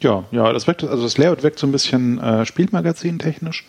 [0.00, 3.64] Ja, ja, das wirkt, also das Layout wirkt so ein bisschen äh, Spielmagazin-technisch,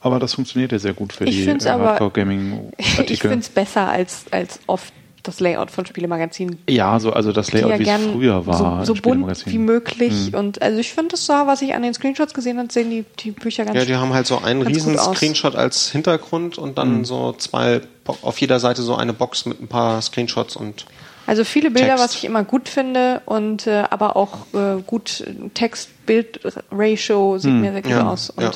[0.00, 3.30] aber das funktioniert ja sehr gut für Ich die äh, aber- Ich Hardcore-Gaming-Artikel.
[3.30, 4.92] finde es besser als, als oft
[5.26, 6.58] das Layout von Spielemagazinen.
[6.68, 8.84] ja, so, also das Layout, ja wie es früher war.
[8.84, 9.52] so, so bunt Spielemagazin.
[9.52, 10.26] wie möglich.
[10.32, 10.34] Hm.
[10.38, 13.04] Und also ich finde das sah, was ich an den Screenshots gesehen habe, sehen die,
[13.20, 14.96] die Bücher ganz Ja, die haben halt so einen riesen.
[14.96, 19.60] Screenshot als Hintergrund und dann so zwei, Bo- auf jeder Seite so eine Box mit
[19.60, 20.86] ein paar Screenshots und
[21.26, 22.04] Also viele Bilder, Text.
[22.04, 27.82] was ich immer gut finde und äh, aber auch äh, gut Text-Bild-Ratio sieht mir sehr
[27.82, 28.52] gut ja, aus und ja.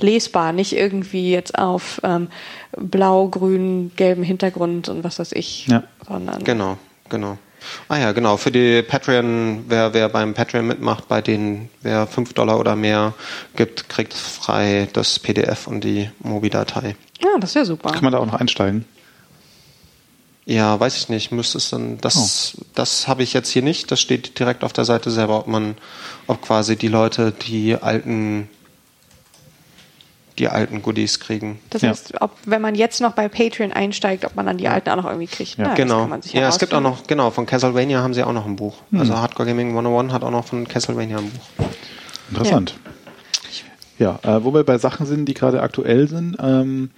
[0.00, 2.28] lesbar, nicht irgendwie jetzt auf ähm,
[2.76, 5.84] blau, grün, gelben Hintergrund und was weiß ich, Ja.
[6.06, 6.76] sondern Genau,
[7.08, 7.38] genau.
[7.88, 8.36] Ah ja, genau.
[8.36, 13.14] Für die Patreon, wer, wer beim Patreon mitmacht, bei denen, wer 5 Dollar oder mehr
[13.56, 16.94] gibt, kriegt frei das PDF und die Mobi-Datei.
[17.20, 17.90] ja, das wäre super.
[17.90, 18.84] Kann man da auch noch einsteigen?
[20.48, 21.30] Ja, weiß ich nicht.
[21.30, 23.90] Müsste es dann, das, das habe ich jetzt hier nicht.
[23.90, 25.76] Das steht direkt auf der Seite selber, ob man,
[26.26, 28.48] ob quasi die Leute die alten,
[30.38, 31.60] die alten Goodies kriegen.
[31.68, 31.90] Das Ja.
[31.90, 34.96] heißt, ob, wenn man jetzt noch bei Patreon einsteigt, ob man dann die alten auch
[34.96, 35.58] noch irgendwie kriegt.
[35.58, 35.68] Ja.
[35.68, 36.00] Na, genau.
[36.00, 38.46] kann man sich Ja, es gibt auch noch, genau, von Castlevania haben sie auch noch
[38.46, 38.76] ein Buch.
[38.90, 39.00] Hm.
[39.00, 41.66] Also Hardcore Gaming 101 hat auch noch von Castlevania ein Buch.
[42.30, 42.74] Interessant.
[43.98, 46.38] Ja, äh, wo wir bei Sachen sind, die gerade aktuell sind.
[46.40, 46.90] Ähm,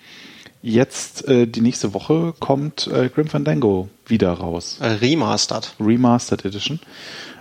[0.63, 4.79] jetzt äh, die nächste Woche kommt äh, Grim Fandango wieder raus.
[4.81, 5.75] Äh, Remastered.
[5.81, 6.81] Remastered Edition.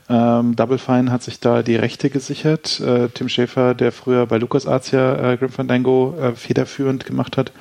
[0.09, 2.80] Ähm, Double Fine hat sich da die Rechte gesichert.
[2.80, 7.51] Äh, Tim Schäfer, der früher bei LucasArts ja äh, Grim Fandango äh, federführend gemacht hat,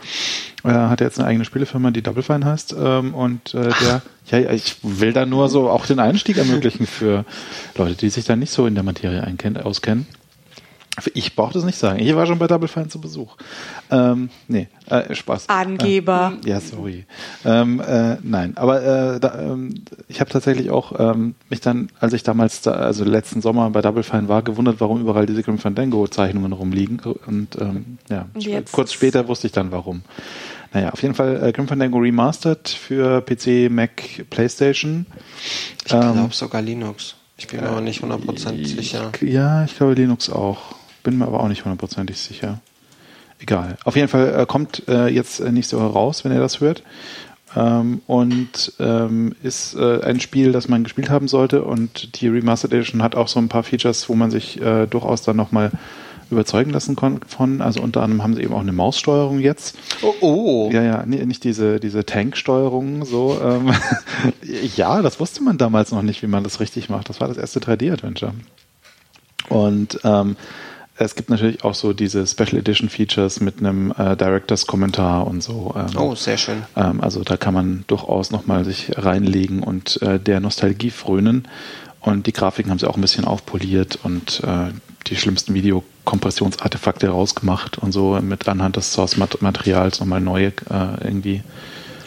[0.65, 2.75] äh, hat jetzt eine eigene Spielefirma, die Double Fine heißt.
[2.79, 6.87] Ähm, und äh, der, ja, ja, ich will da nur so auch den Einstieg ermöglichen
[6.87, 7.27] für
[7.77, 9.23] Leute, die sich da nicht so in der Materie
[9.63, 10.07] auskennen.
[11.15, 11.99] Ich brauche das nicht sagen.
[12.01, 13.37] Ich war schon bei Double Fine zu Besuch.
[13.91, 15.49] Ähm, nee, äh, Spaß.
[15.49, 16.33] Angeber.
[16.45, 17.05] Äh, ja, sorry.
[17.45, 22.13] Ähm, äh, nein, aber äh, da, ähm, ich habe tatsächlich auch ähm, mich dann, als
[22.13, 25.59] ich damals, da, also letzten Sommer bei Double Fine war, gewundert, warum überall diese Grim
[25.59, 27.01] Fandango Zeichnungen rumliegen.
[27.27, 30.03] Und ähm, ja, Und kurz später wusste ich dann warum.
[30.73, 35.07] Naja, auf jeden Fall äh, Grim Fandango Remastered für PC, Mac, PlayStation.
[35.79, 37.15] Ich glaube sogar Linux.
[37.39, 39.13] Ich bin mir aber nicht 100% sicher.
[39.21, 42.61] Ja, ich glaube Linux auch bin mir aber auch nicht hundertprozentig sicher.
[43.41, 43.77] Egal.
[43.85, 46.83] Auf jeden Fall äh, kommt äh, jetzt nächste Woche raus, wenn ihr das hört.
[47.57, 51.63] Ähm, und ähm, ist äh, ein Spiel, das man gespielt haben sollte.
[51.63, 55.23] Und die Remastered Edition hat auch so ein paar Features, wo man sich äh, durchaus
[55.23, 55.71] dann nochmal
[56.31, 56.97] überzeugen lassen
[57.27, 57.63] von.
[57.63, 59.79] Also unter anderem haben sie eben auch eine Maussteuerung jetzt.
[60.03, 60.71] Oh, oh.
[60.73, 63.41] Ja, ja, nee, nicht diese, diese Tanksteuerung so.
[63.43, 63.73] Ähm,
[64.77, 67.09] ja, das wusste man damals noch nicht, wie man das richtig macht.
[67.09, 68.35] Das war das erste 3D-Adventure.
[69.49, 70.37] Und ähm,
[70.99, 75.43] es gibt natürlich auch so diese Special Edition Features mit einem äh, Directors Kommentar und
[75.43, 75.75] so.
[75.77, 76.65] Ähm, oh, sehr schön.
[76.77, 81.47] Ähm, also da kann man durchaus nochmal sich reinlegen und äh, der Nostalgie frönen.
[82.01, 84.73] Und die Grafiken haben sie auch ein bisschen aufpoliert und äh,
[85.07, 91.43] die schlimmsten Videokompressionsartefakte rausgemacht und so mit anhand des Source-Materials nochmal neue äh, irgendwie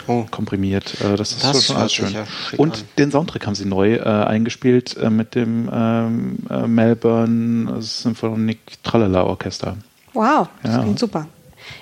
[0.08, 0.26] oh.
[0.30, 1.00] komprimiert.
[1.02, 2.12] Äh, das ist das schon alles schön.
[2.12, 2.26] Ja
[2.58, 2.84] und an.
[2.98, 9.24] den Soundtrack haben sie neu äh, eingespielt äh, mit dem ähm, äh, Melbourne Symphonic Tralala
[9.24, 9.78] Orchester.
[10.14, 10.82] Wow, das ja.
[10.82, 11.28] klingt super.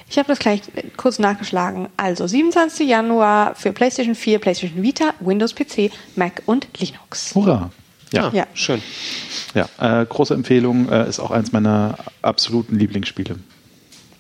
[0.10, 0.62] Ich habe das gleich
[0.98, 1.88] kurz nachgeschlagen.
[1.98, 2.88] Also 27.
[2.88, 7.34] Januar für PlayStation 4, PlayStation Vita, Windows PC, Mac und Linux.
[7.36, 7.72] Hurra!
[8.12, 8.48] Ja, ah, ja.
[8.56, 8.82] schön.
[9.54, 13.36] Ja, äh, große Empfehlung, äh, ist auch eins meiner absoluten Lieblingsspiele.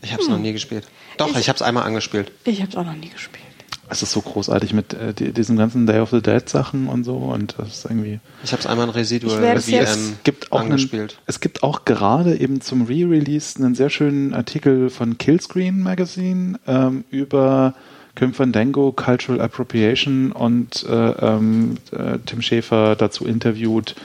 [0.01, 0.35] Ich habe es hm.
[0.35, 0.87] noch nie gespielt.
[1.17, 2.31] Doch, ich, ich habe es einmal angespielt.
[2.45, 3.48] Ich habe es auch noch nie gespielt
[3.89, 7.03] es ist so großartig mit äh, die, diesen ganzen Day of the Dead Sachen und
[7.03, 8.19] so und das ist irgendwie.
[8.43, 11.13] Ich habe es einmal in Residual VM es gibt auch angespielt.
[11.13, 16.59] Einen, es gibt auch gerade eben zum Re-Release einen sehr schönen Artikel von Killscreen Magazine
[16.67, 17.73] ähm, über
[18.15, 23.95] Kim Fandango, Cultural Appropriation und äh, ähm, äh, Tim Schäfer dazu interviewt,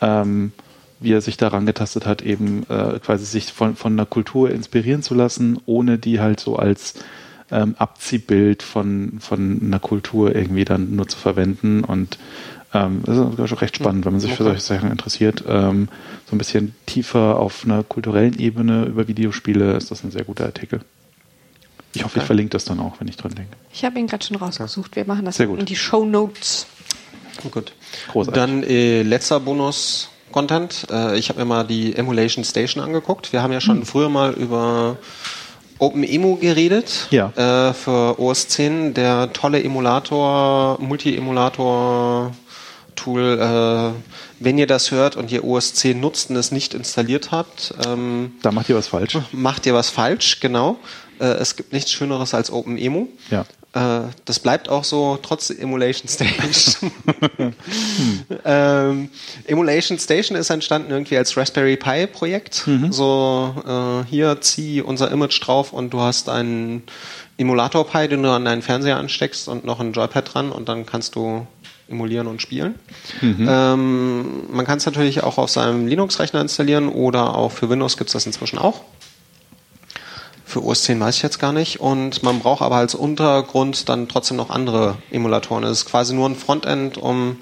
[0.00, 0.52] ähm,
[1.00, 5.02] wie er sich daran getastet hat, eben äh, quasi sich von, von einer Kultur inspirieren
[5.02, 6.94] zu lassen, ohne die halt so als
[7.50, 12.18] ähm, Abziehbild von, von einer Kultur irgendwie dann nur zu verwenden und
[12.74, 14.38] ähm, das ist schon recht spannend, wenn man sich okay.
[14.38, 15.44] für solche Sachen interessiert.
[15.48, 15.88] Ähm,
[16.26, 20.44] so ein bisschen tiefer auf einer kulturellen Ebene über Videospiele ist das ein sehr guter
[20.44, 20.80] Artikel.
[21.94, 22.20] Ich hoffe, okay.
[22.20, 23.56] ich verlinke das dann auch, wenn ich dran denke.
[23.72, 24.94] Ich habe ihn gerade schon rausgesucht.
[24.96, 26.66] Wir machen das in die Show Notes.
[27.50, 27.72] Gut.
[28.12, 28.34] Großartig.
[28.34, 30.10] Dann äh, letzter Bonus.
[30.30, 30.86] Content.
[30.90, 33.32] Äh, ich habe mir mal die Emulation Station angeguckt.
[33.32, 33.86] Wir haben ja schon hm.
[33.86, 34.98] früher mal über
[35.78, 37.08] OpenEMU geredet.
[37.10, 37.30] Ja.
[37.36, 42.32] Äh, für OS 10, der tolle Emulator, Multi-Emulator.
[42.94, 47.30] Tool, äh, wenn ihr das hört und ihr OS 10 nutzt und es nicht installiert
[47.30, 49.16] habt, ähm, da macht ihr was falsch.
[49.30, 50.78] Macht ihr was falsch, genau.
[51.20, 53.06] Äh, es gibt nichts Schöneres als OpenEMU.
[53.30, 53.44] Ja.
[53.74, 56.90] Äh, das bleibt auch so, trotz Emulation Station.
[58.44, 59.10] ähm,
[59.44, 62.66] Emulation Station ist entstanden irgendwie als Raspberry Pi Projekt.
[62.66, 62.92] Mhm.
[62.92, 66.82] So, äh, hier zieh unser Image drauf und du hast einen
[67.36, 70.86] Emulator Pi, den du an deinen Fernseher ansteckst und noch ein Joypad dran und dann
[70.86, 71.46] kannst du
[71.88, 72.74] emulieren und spielen.
[73.20, 73.48] Mhm.
[73.48, 78.08] Ähm, man kann es natürlich auch auf seinem Linux-Rechner installieren oder auch für Windows gibt
[78.08, 78.82] es das inzwischen auch.
[80.58, 81.78] Für OS 10 weiß ich jetzt gar nicht.
[81.78, 85.62] Und man braucht aber als Untergrund dann trotzdem noch andere Emulatoren.
[85.62, 87.36] Es ist quasi nur ein Frontend, um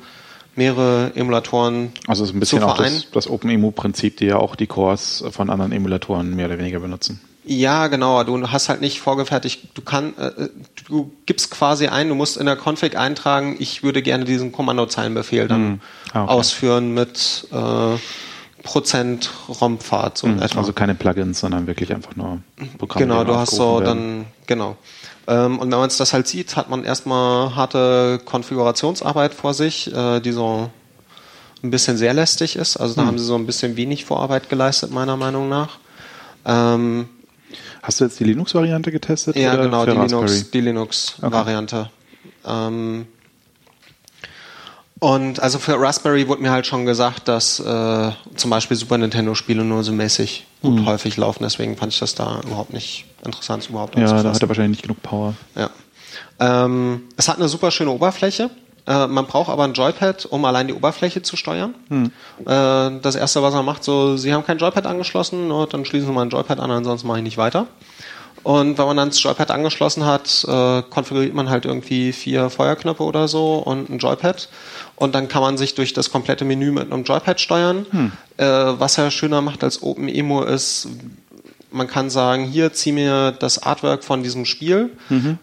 [0.55, 4.67] mehrere Emulatoren Also es ist ein bisschen auch das, das OpenEMU-Prinzip, die ja auch die
[4.67, 7.23] Cores von anderen Emulatoren mehr oder weniger benutzen.
[7.47, 8.23] Ja, genau.
[8.23, 9.69] Du hast halt nicht vorgefertigt.
[9.73, 10.51] Du kannst, äh,
[10.87, 12.11] du gibst quasi ein.
[12.11, 13.57] Du musst in der Config eintragen.
[13.59, 15.81] Ich würde gerne diesen Kommandozeilenbefehl dann mm.
[16.12, 16.33] ah, okay.
[16.33, 17.97] ausführen mit äh,
[18.67, 20.19] Prozent ROM-Pfad.
[20.19, 22.41] So mhm, also keine Plugins, sondern wirklich einfach nur
[22.79, 23.07] Programme.
[23.07, 23.85] Genau, du hast so werden.
[23.85, 24.77] dann, genau.
[25.29, 30.21] Ähm, und wenn man das halt sieht, hat man erstmal harte Konfigurationsarbeit vor sich, äh,
[30.21, 30.71] die so
[31.62, 32.77] ein bisschen sehr lästig ist.
[32.77, 33.07] Also da mhm.
[33.07, 35.79] haben sie so ein bisschen wenig Vorarbeit geleistet, meiner Meinung nach.
[36.45, 37.09] Ähm,
[37.83, 39.37] Hast du jetzt die Linux-Variante getestet?
[39.37, 41.89] Ja, genau, die Linux, Linux-Variante.
[42.43, 42.45] Okay.
[42.45, 43.07] Ähm,
[44.99, 49.63] Und also für Raspberry wurde mir halt schon gesagt, dass äh, zum Beispiel Super Nintendo-Spiele
[49.63, 50.87] nur so mäßig gut Mhm.
[50.87, 51.43] häufig laufen.
[51.43, 54.79] Deswegen fand ich das da überhaupt nicht interessant, es überhaupt Ja, da hat er wahrscheinlich
[54.79, 55.35] nicht genug Power.
[55.55, 55.69] Ja.
[56.41, 58.49] Ähm, es hat eine super schöne Oberfläche.
[58.87, 61.75] Äh, man braucht aber ein Joypad, um allein die Oberfläche zu steuern.
[61.89, 62.11] Hm.
[62.47, 66.07] Äh, das erste, was er macht, so, Sie haben kein Joypad angeschlossen, no, dann schließen
[66.09, 67.67] Sie mal ein Joypad an, ansonsten mache ich nicht weiter.
[68.45, 73.03] Und wenn man dann das Joypad angeschlossen hat, äh, konfiguriert man halt irgendwie vier Feuerknöpfe
[73.03, 74.49] oder so und ein Joypad.
[74.97, 77.87] Und dann kann man sich durch das komplette Menü mit einem Joypad steuern.
[78.39, 80.89] Äh, was er schöner macht als OpenEMO ist,
[81.71, 84.91] man kann sagen, hier zieh mir das Artwork von diesem Spiel.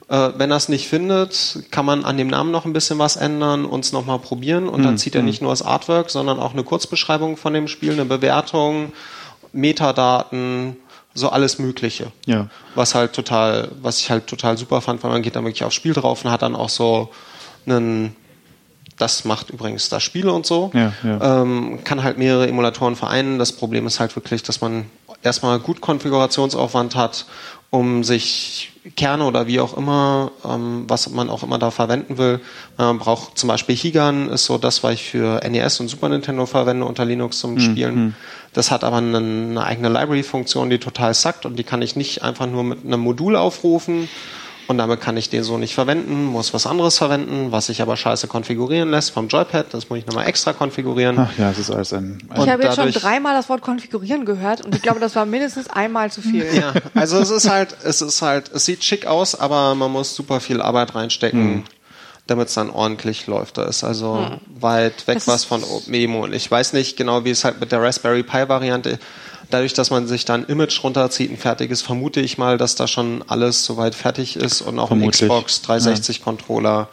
[0.07, 3.15] Äh, wenn er es nicht findet, kann man an dem Namen noch ein bisschen was
[3.15, 4.67] ändern und es nochmal probieren.
[4.67, 7.93] Und dann zieht er nicht nur das Artwork, sondern auch eine Kurzbeschreibung von dem Spiel,
[7.93, 8.93] eine Bewertung,
[9.51, 10.77] Metadaten,
[11.13, 12.11] so alles Mögliche.
[12.25, 12.47] Ja.
[12.73, 15.75] Was halt total, was ich halt total super fand, weil man geht dann wirklich aufs
[15.75, 17.11] Spiel drauf und hat dann auch so
[17.67, 18.15] einen
[18.97, 20.71] das macht übrigens das Spiel und so.
[20.73, 21.41] Ja, ja.
[21.41, 23.39] Ähm, kann halt mehrere Emulatoren vereinen.
[23.39, 24.85] Das Problem ist halt wirklich, dass man
[25.23, 27.25] erstmal gut Konfigurationsaufwand hat,
[27.69, 32.41] um sich Kerne oder wie auch immer, ähm, was man auch immer da verwenden will.
[32.77, 36.45] Man braucht zum Beispiel Higan, ist so das, was ich für NES und Super Nintendo
[36.45, 38.15] verwende unter Linux zum Spielen.
[38.51, 42.21] Das hat aber eine, eine eigene Library-Funktion, die total sackt und die kann ich nicht
[42.21, 44.09] einfach nur mit einem Modul aufrufen.
[44.67, 47.97] Und damit kann ich den so nicht verwenden, muss was anderes verwenden, was sich aber
[47.97, 49.73] scheiße konfigurieren lässt vom Joypad.
[49.73, 51.19] Das muss ich nochmal extra konfigurieren.
[51.19, 52.19] Ach ja, es ist alles ein.
[52.29, 55.25] ein Ich habe jetzt schon dreimal das Wort konfigurieren gehört und ich glaube, das war
[55.25, 56.45] mindestens einmal zu viel.
[56.55, 60.15] Ja, also es ist halt, es ist halt, es sieht schick aus, aber man muss
[60.15, 61.63] super viel Arbeit reinstecken,
[62.27, 63.57] damit es dann ordentlich läuft.
[63.57, 66.23] Da ist also weit weg Das was ist- von OpenEMO.
[66.23, 68.97] Und ich weiß nicht genau, wie es halt mit der Raspberry Pi Variante
[69.49, 72.87] Dadurch, dass man sich da ein Image runterzieht, ein fertiges, vermute ich mal, dass da
[72.87, 75.21] schon alles soweit fertig ist und auch Vermutlich.
[75.21, 76.89] ein Xbox 360 Controller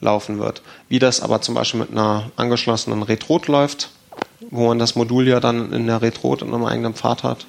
[0.00, 0.62] laufen wird.
[0.88, 3.90] Wie das aber zum Beispiel mit einer angeschlossenen Retrot läuft,
[4.50, 7.46] wo man das Modul ja dann in der Retrot in einem eigenen Pfad hat.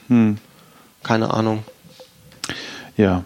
[1.04, 1.64] Keine Ahnung.
[2.98, 3.24] Ja.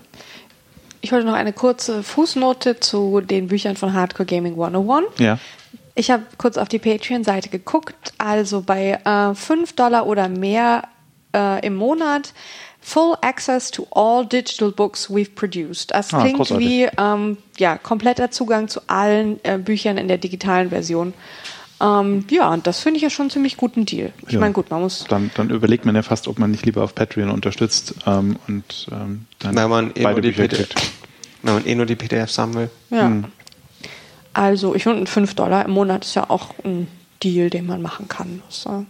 [1.02, 5.08] Ich wollte noch eine kurze Fußnote zu den Büchern von Hardcore Gaming 101.
[5.20, 5.40] Ja.
[5.96, 8.14] Ich habe kurz auf die Patreon-Seite geguckt.
[8.18, 10.84] Also bei äh, 5 Dollar oder mehr
[11.36, 12.34] äh, im Monat
[12.82, 15.92] Full Access to all digital books we've produced.
[15.92, 16.68] Das Ah, klingt großartig.
[16.68, 21.14] wie ähm, ja, kompletter Zugang zu allen äh, Büchern in der digitalen Version.
[21.82, 24.12] Ähm, ja, und das finde ich ja schon einen ziemlich guten Deal.
[24.28, 24.40] Ich Ja.
[24.40, 25.06] meine, gut, man muss.
[25.10, 28.88] Dann, dann überlegt man ja fast, ob man nicht lieber auf Patreon unterstützt ähm, und
[28.92, 30.92] ähm, dann Wenn man eh beide nur die Bücher PDF, kriegt.
[31.44, 32.70] wenn man eh nur die PDFs haben will.
[32.90, 33.12] Ja.
[34.34, 36.88] Also, ich finde, 5 Dollar im Monat ist ja auch ein
[37.24, 38.42] Deal, den man machen kann.
[38.48, 38.84] Das, äh,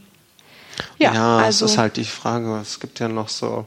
[0.97, 3.65] ja, Ja, also, es ist halt die Frage, es gibt ja noch so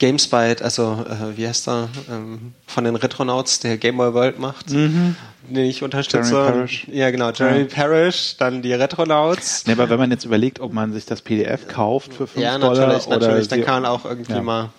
[0.00, 4.70] Gamespite, also äh, wie heißt er, ähm, von den Retronauts, der Game Boy World macht,
[4.70, 5.16] den
[5.48, 6.30] ich unterstütze.
[6.30, 6.86] Jeremy Parish.
[6.88, 7.66] Ja, genau, Jeremy Ja.
[7.74, 9.66] Parrish, dann die Retronauts.
[9.66, 12.58] Nee, aber wenn man jetzt überlegt, ob man sich das PDF kauft für 5 Ja,
[12.58, 14.42] Dollar natürlich, oder natürlich, dann kann man auch irgendwie Ja.
[14.42, 14.70] mal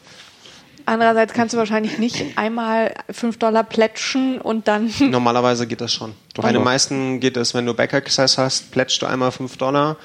[0.90, 4.92] andererseits kannst du wahrscheinlich nicht einmal 5 Dollar plätschen und dann.
[5.00, 6.14] Normalerweise geht das schon.
[6.34, 9.58] Doch, Bei den meisten geht es, wenn du Back Access hast, plätschst du einmal 5
[9.58, 9.98] Dollar,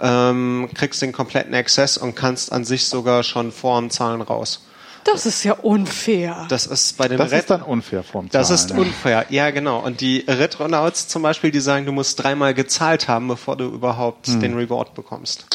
[0.00, 4.60] ähm, kriegst den kompletten Access und kannst an sich sogar schon vorm Zahlen raus.
[5.04, 6.46] Das ist ja unfair.
[6.48, 8.76] Das ist bei den Das Ret- ist dann unfair vom Das Zahlen, ist ja.
[8.78, 9.80] unfair, ja genau.
[9.80, 14.26] Und die Retronauts zum Beispiel, die sagen, du musst dreimal gezahlt haben, bevor du überhaupt
[14.28, 14.40] Hm.
[14.40, 15.46] den Reward bekommst.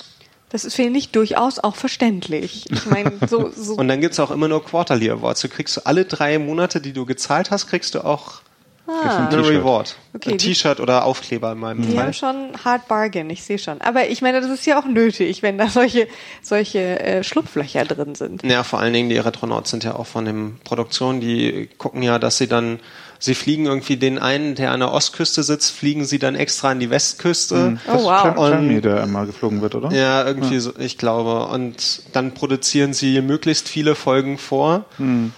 [0.52, 2.72] Das ist, finde ich, durchaus auch verständlich.
[2.72, 5.42] Ich meine, so, so Und dann gibt's auch immer nur Quarterly Awards.
[5.42, 8.42] Du kriegst alle drei Monate, die du gezahlt hast, kriegst du auch
[8.90, 9.46] ein einen T-Shirt.
[9.62, 9.96] Reward.
[10.14, 12.06] Okay, ein die- T-Shirt oder Aufkleber in meinem die Fall.
[12.06, 13.82] haben schon Hard Bargain, ich sehe schon.
[13.82, 16.08] Aber ich meine, das ist ja auch nötig, wenn da solche,
[16.42, 18.44] solche äh, Schlupflöcher drin sind.
[18.44, 22.18] Ja, vor allen Dingen die Retronauts sind ja auch von dem Produktion, die gucken ja,
[22.20, 22.80] dass sie dann,
[23.20, 26.80] sie fliegen irgendwie den einen, der an der Ostküste sitzt, fliegen sie dann extra an
[26.80, 27.78] die Westküste.
[27.88, 28.36] Oh, wow.
[28.38, 29.92] Jeremy- der immer geflogen wird, oder?
[29.92, 31.46] Ja, irgendwie so, ich glaube.
[31.48, 35.34] Und dann produzieren sie möglichst viele Folgen vor, Hm,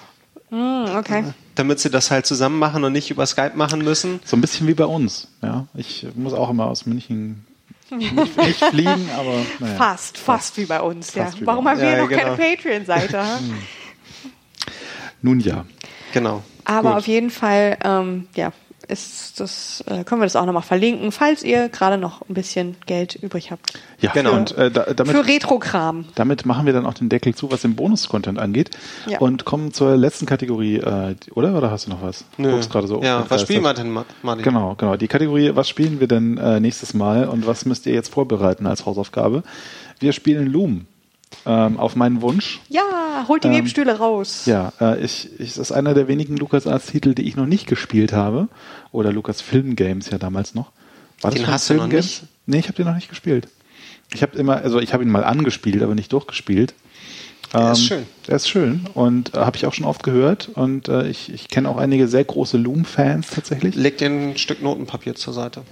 [0.52, 1.24] okay.
[1.56, 4.20] damit sie das halt zusammen machen und nicht über Skype machen müssen.
[4.26, 5.28] So ein bisschen wie bei uns.
[5.42, 7.46] Ja, ich muss auch immer aus München
[7.90, 9.76] nicht, nicht fliegen, aber naja.
[9.76, 11.26] Fast, fast wie bei uns, ja.
[11.26, 11.72] Fast wie bei Warum uns.
[11.76, 12.36] haben wir Ja, noch genau.
[12.36, 13.20] keine Patreon-Seite?
[13.20, 13.40] ha?
[15.22, 15.66] Nun ja.
[16.14, 16.42] Genau.
[16.66, 16.98] Aber Gut.
[17.00, 18.52] auf jeden Fall, ähm, ja,
[18.88, 22.76] ist das, äh, können wir das auch nochmal verlinken, falls ihr gerade noch ein bisschen
[22.86, 23.74] Geld übrig habt.
[24.00, 24.34] Ja, Genau.
[24.34, 26.06] und äh, da, Für damit, Retro-Kram.
[26.16, 28.72] damit machen wir dann auch den Deckel zu, was den Bonus-Content angeht.
[29.08, 29.20] Ja.
[29.20, 31.56] Und kommen zur letzten Kategorie, äh, oder?
[31.58, 32.26] Oder hast du noch was?
[32.38, 32.52] Nö.
[32.52, 34.44] Guckst gerade so ja, was spielen wir denn, Ma- Martin?
[34.44, 34.96] Genau, genau.
[34.96, 38.66] Die Kategorie, was spielen wir denn äh, nächstes Mal und was müsst ihr jetzt vorbereiten
[38.68, 39.44] als Hausaufgabe?
[40.00, 40.88] Wir spielen Loom.
[41.46, 42.60] Ähm, auf meinen Wunsch.
[42.70, 42.82] Ja,
[43.28, 44.46] holt die Ähm, Webstühle raus.
[44.46, 48.14] Ja, äh, ich, ich, das ist einer der wenigen LucasArts-Titel, die ich noch nicht gespielt
[48.14, 48.48] habe.
[48.92, 50.72] Oder Lucasfilm Games ja damals noch.
[51.22, 52.20] War Den hast du noch Film nicht?
[52.20, 52.30] Games?
[52.46, 53.48] Nee, ich habe den noch nicht gespielt.
[54.14, 56.74] Ich habe immer, also ich habe ihn mal angespielt, aber nicht durchgespielt.
[57.54, 58.06] Der ist Ähm, schön.
[58.28, 61.48] Der ist schön und äh, habe ich auch schon oft gehört und äh, ich, ich
[61.50, 63.76] kenne auch einige sehr große Loom-Fans tatsächlich.
[63.76, 65.64] Leg dir ein Stück Notenpapier zur Seite.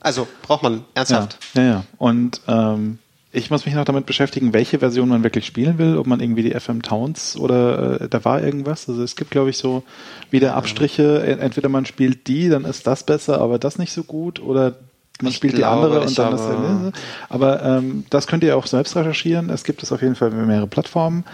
[0.00, 1.38] Also braucht man Ja, ernsthaft.
[1.54, 1.84] ja, ja.
[1.98, 2.98] Und ähm,
[3.36, 6.42] ich muss mich noch damit beschäftigen, welche Version man wirklich spielen will, ob man irgendwie
[6.42, 8.88] die FM Towns oder äh, da war irgendwas.
[8.88, 9.82] Also es gibt, glaube ich, so
[10.30, 11.22] wieder Abstriche.
[11.40, 14.74] Entweder man spielt die, dann ist das besser, aber das nicht so gut, oder
[15.22, 16.40] man Ich spielt die glaube, andere ich und dann das.
[16.42, 16.92] habe-
[17.28, 19.50] Aber ähm, das könnt ihr auch selbst recherchieren.
[19.50, 21.24] Es gibt es auf jeden Fall mehrere Plattformen.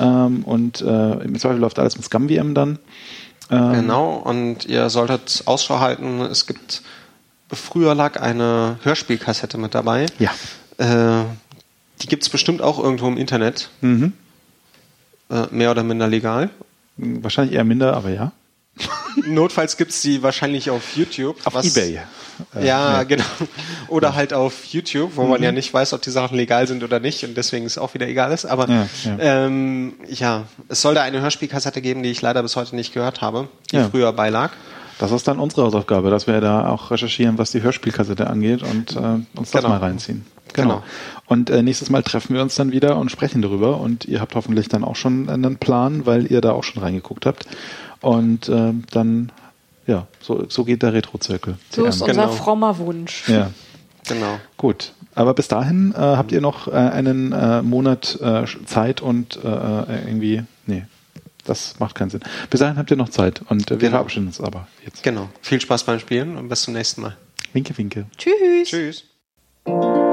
[0.00, 2.78] Ähm, und äh, im Zweifel läuft alles mit ScumVM dann.
[3.50, 6.20] Ähm, Genau, und ihr solltet Ausschau halten.
[6.20, 6.82] Es gibt,
[7.52, 10.06] früher lag eine Hörspielkassette mit dabei.
[10.18, 10.30] Ja.
[10.78, 11.24] Äh,
[12.02, 13.70] die gibt's bestimmt auch irgendwo im Internet.
[13.80, 14.12] Mhm.
[15.30, 16.50] Äh, mehr oder minder legal.
[16.96, 18.32] Wahrscheinlich eher minder, aber ja.
[19.26, 21.36] Notfalls gibt's die wahrscheinlich auf YouTube.
[21.44, 22.00] Auf was- Ebay.
[22.54, 23.04] Äh, Ja, nee.
[23.06, 23.24] genau.
[23.88, 25.30] Oder halt auf YouTube, wo Mhm.
[25.30, 27.94] man ja nicht weiß, ob die Sachen legal sind oder nicht und deswegen es auch
[27.94, 28.44] wieder egal ist.
[28.46, 29.16] Aber Ja, ja, ja.
[29.46, 33.20] Ähm, ja es soll da eine Hörspielkassette geben, die ich leider bis heute nicht gehört
[33.22, 33.88] habe, die Ja.
[33.88, 34.52] früher beilag.
[35.00, 38.92] Das ist dann unsere Hausaufgabe, dass wir da auch recherchieren, was die Hörspielkassette angeht und
[38.94, 38.98] äh,
[39.34, 39.68] uns das Genau.
[39.70, 40.24] mal reinziehen.
[40.54, 40.68] Genau.
[40.76, 40.82] Genau.
[41.26, 43.78] Und äh, nächstes Mal treffen wir uns dann wieder und sprechen darüber.
[43.80, 47.26] Und ihr habt hoffentlich dann auch schon einen Plan, weil ihr da auch schon reingeguckt
[47.26, 47.46] habt.
[48.00, 49.32] Und äh, dann,
[49.86, 51.58] ja, so, so geht der Retro-Zirkel.
[51.70, 52.08] So ist CM.
[52.10, 52.32] unser Genau.
[52.34, 53.28] frommer Wunsch.
[53.28, 53.50] Ja,
[54.06, 54.38] Genau.
[54.56, 54.92] gut.
[55.14, 60.44] Aber bis dahin äh, habt ihr noch äh, einen äh, Monat äh, Zeit und irgendwie,
[60.66, 60.84] nee,
[61.44, 62.20] das macht keinen Sinn.
[62.50, 63.90] Bis dahin habt ihr noch Zeit und äh, wir Genau.
[63.92, 65.02] verabschieden uns aber jetzt.
[65.02, 65.28] Genau.
[65.42, 67.16] Viel Spaß beim Spielen und bis zum nächsten Mal.
[67.52, 68.06] Winke, winke.
[68.16, 68.68] Tschüss.
[68.68, 70.07] Tschüss.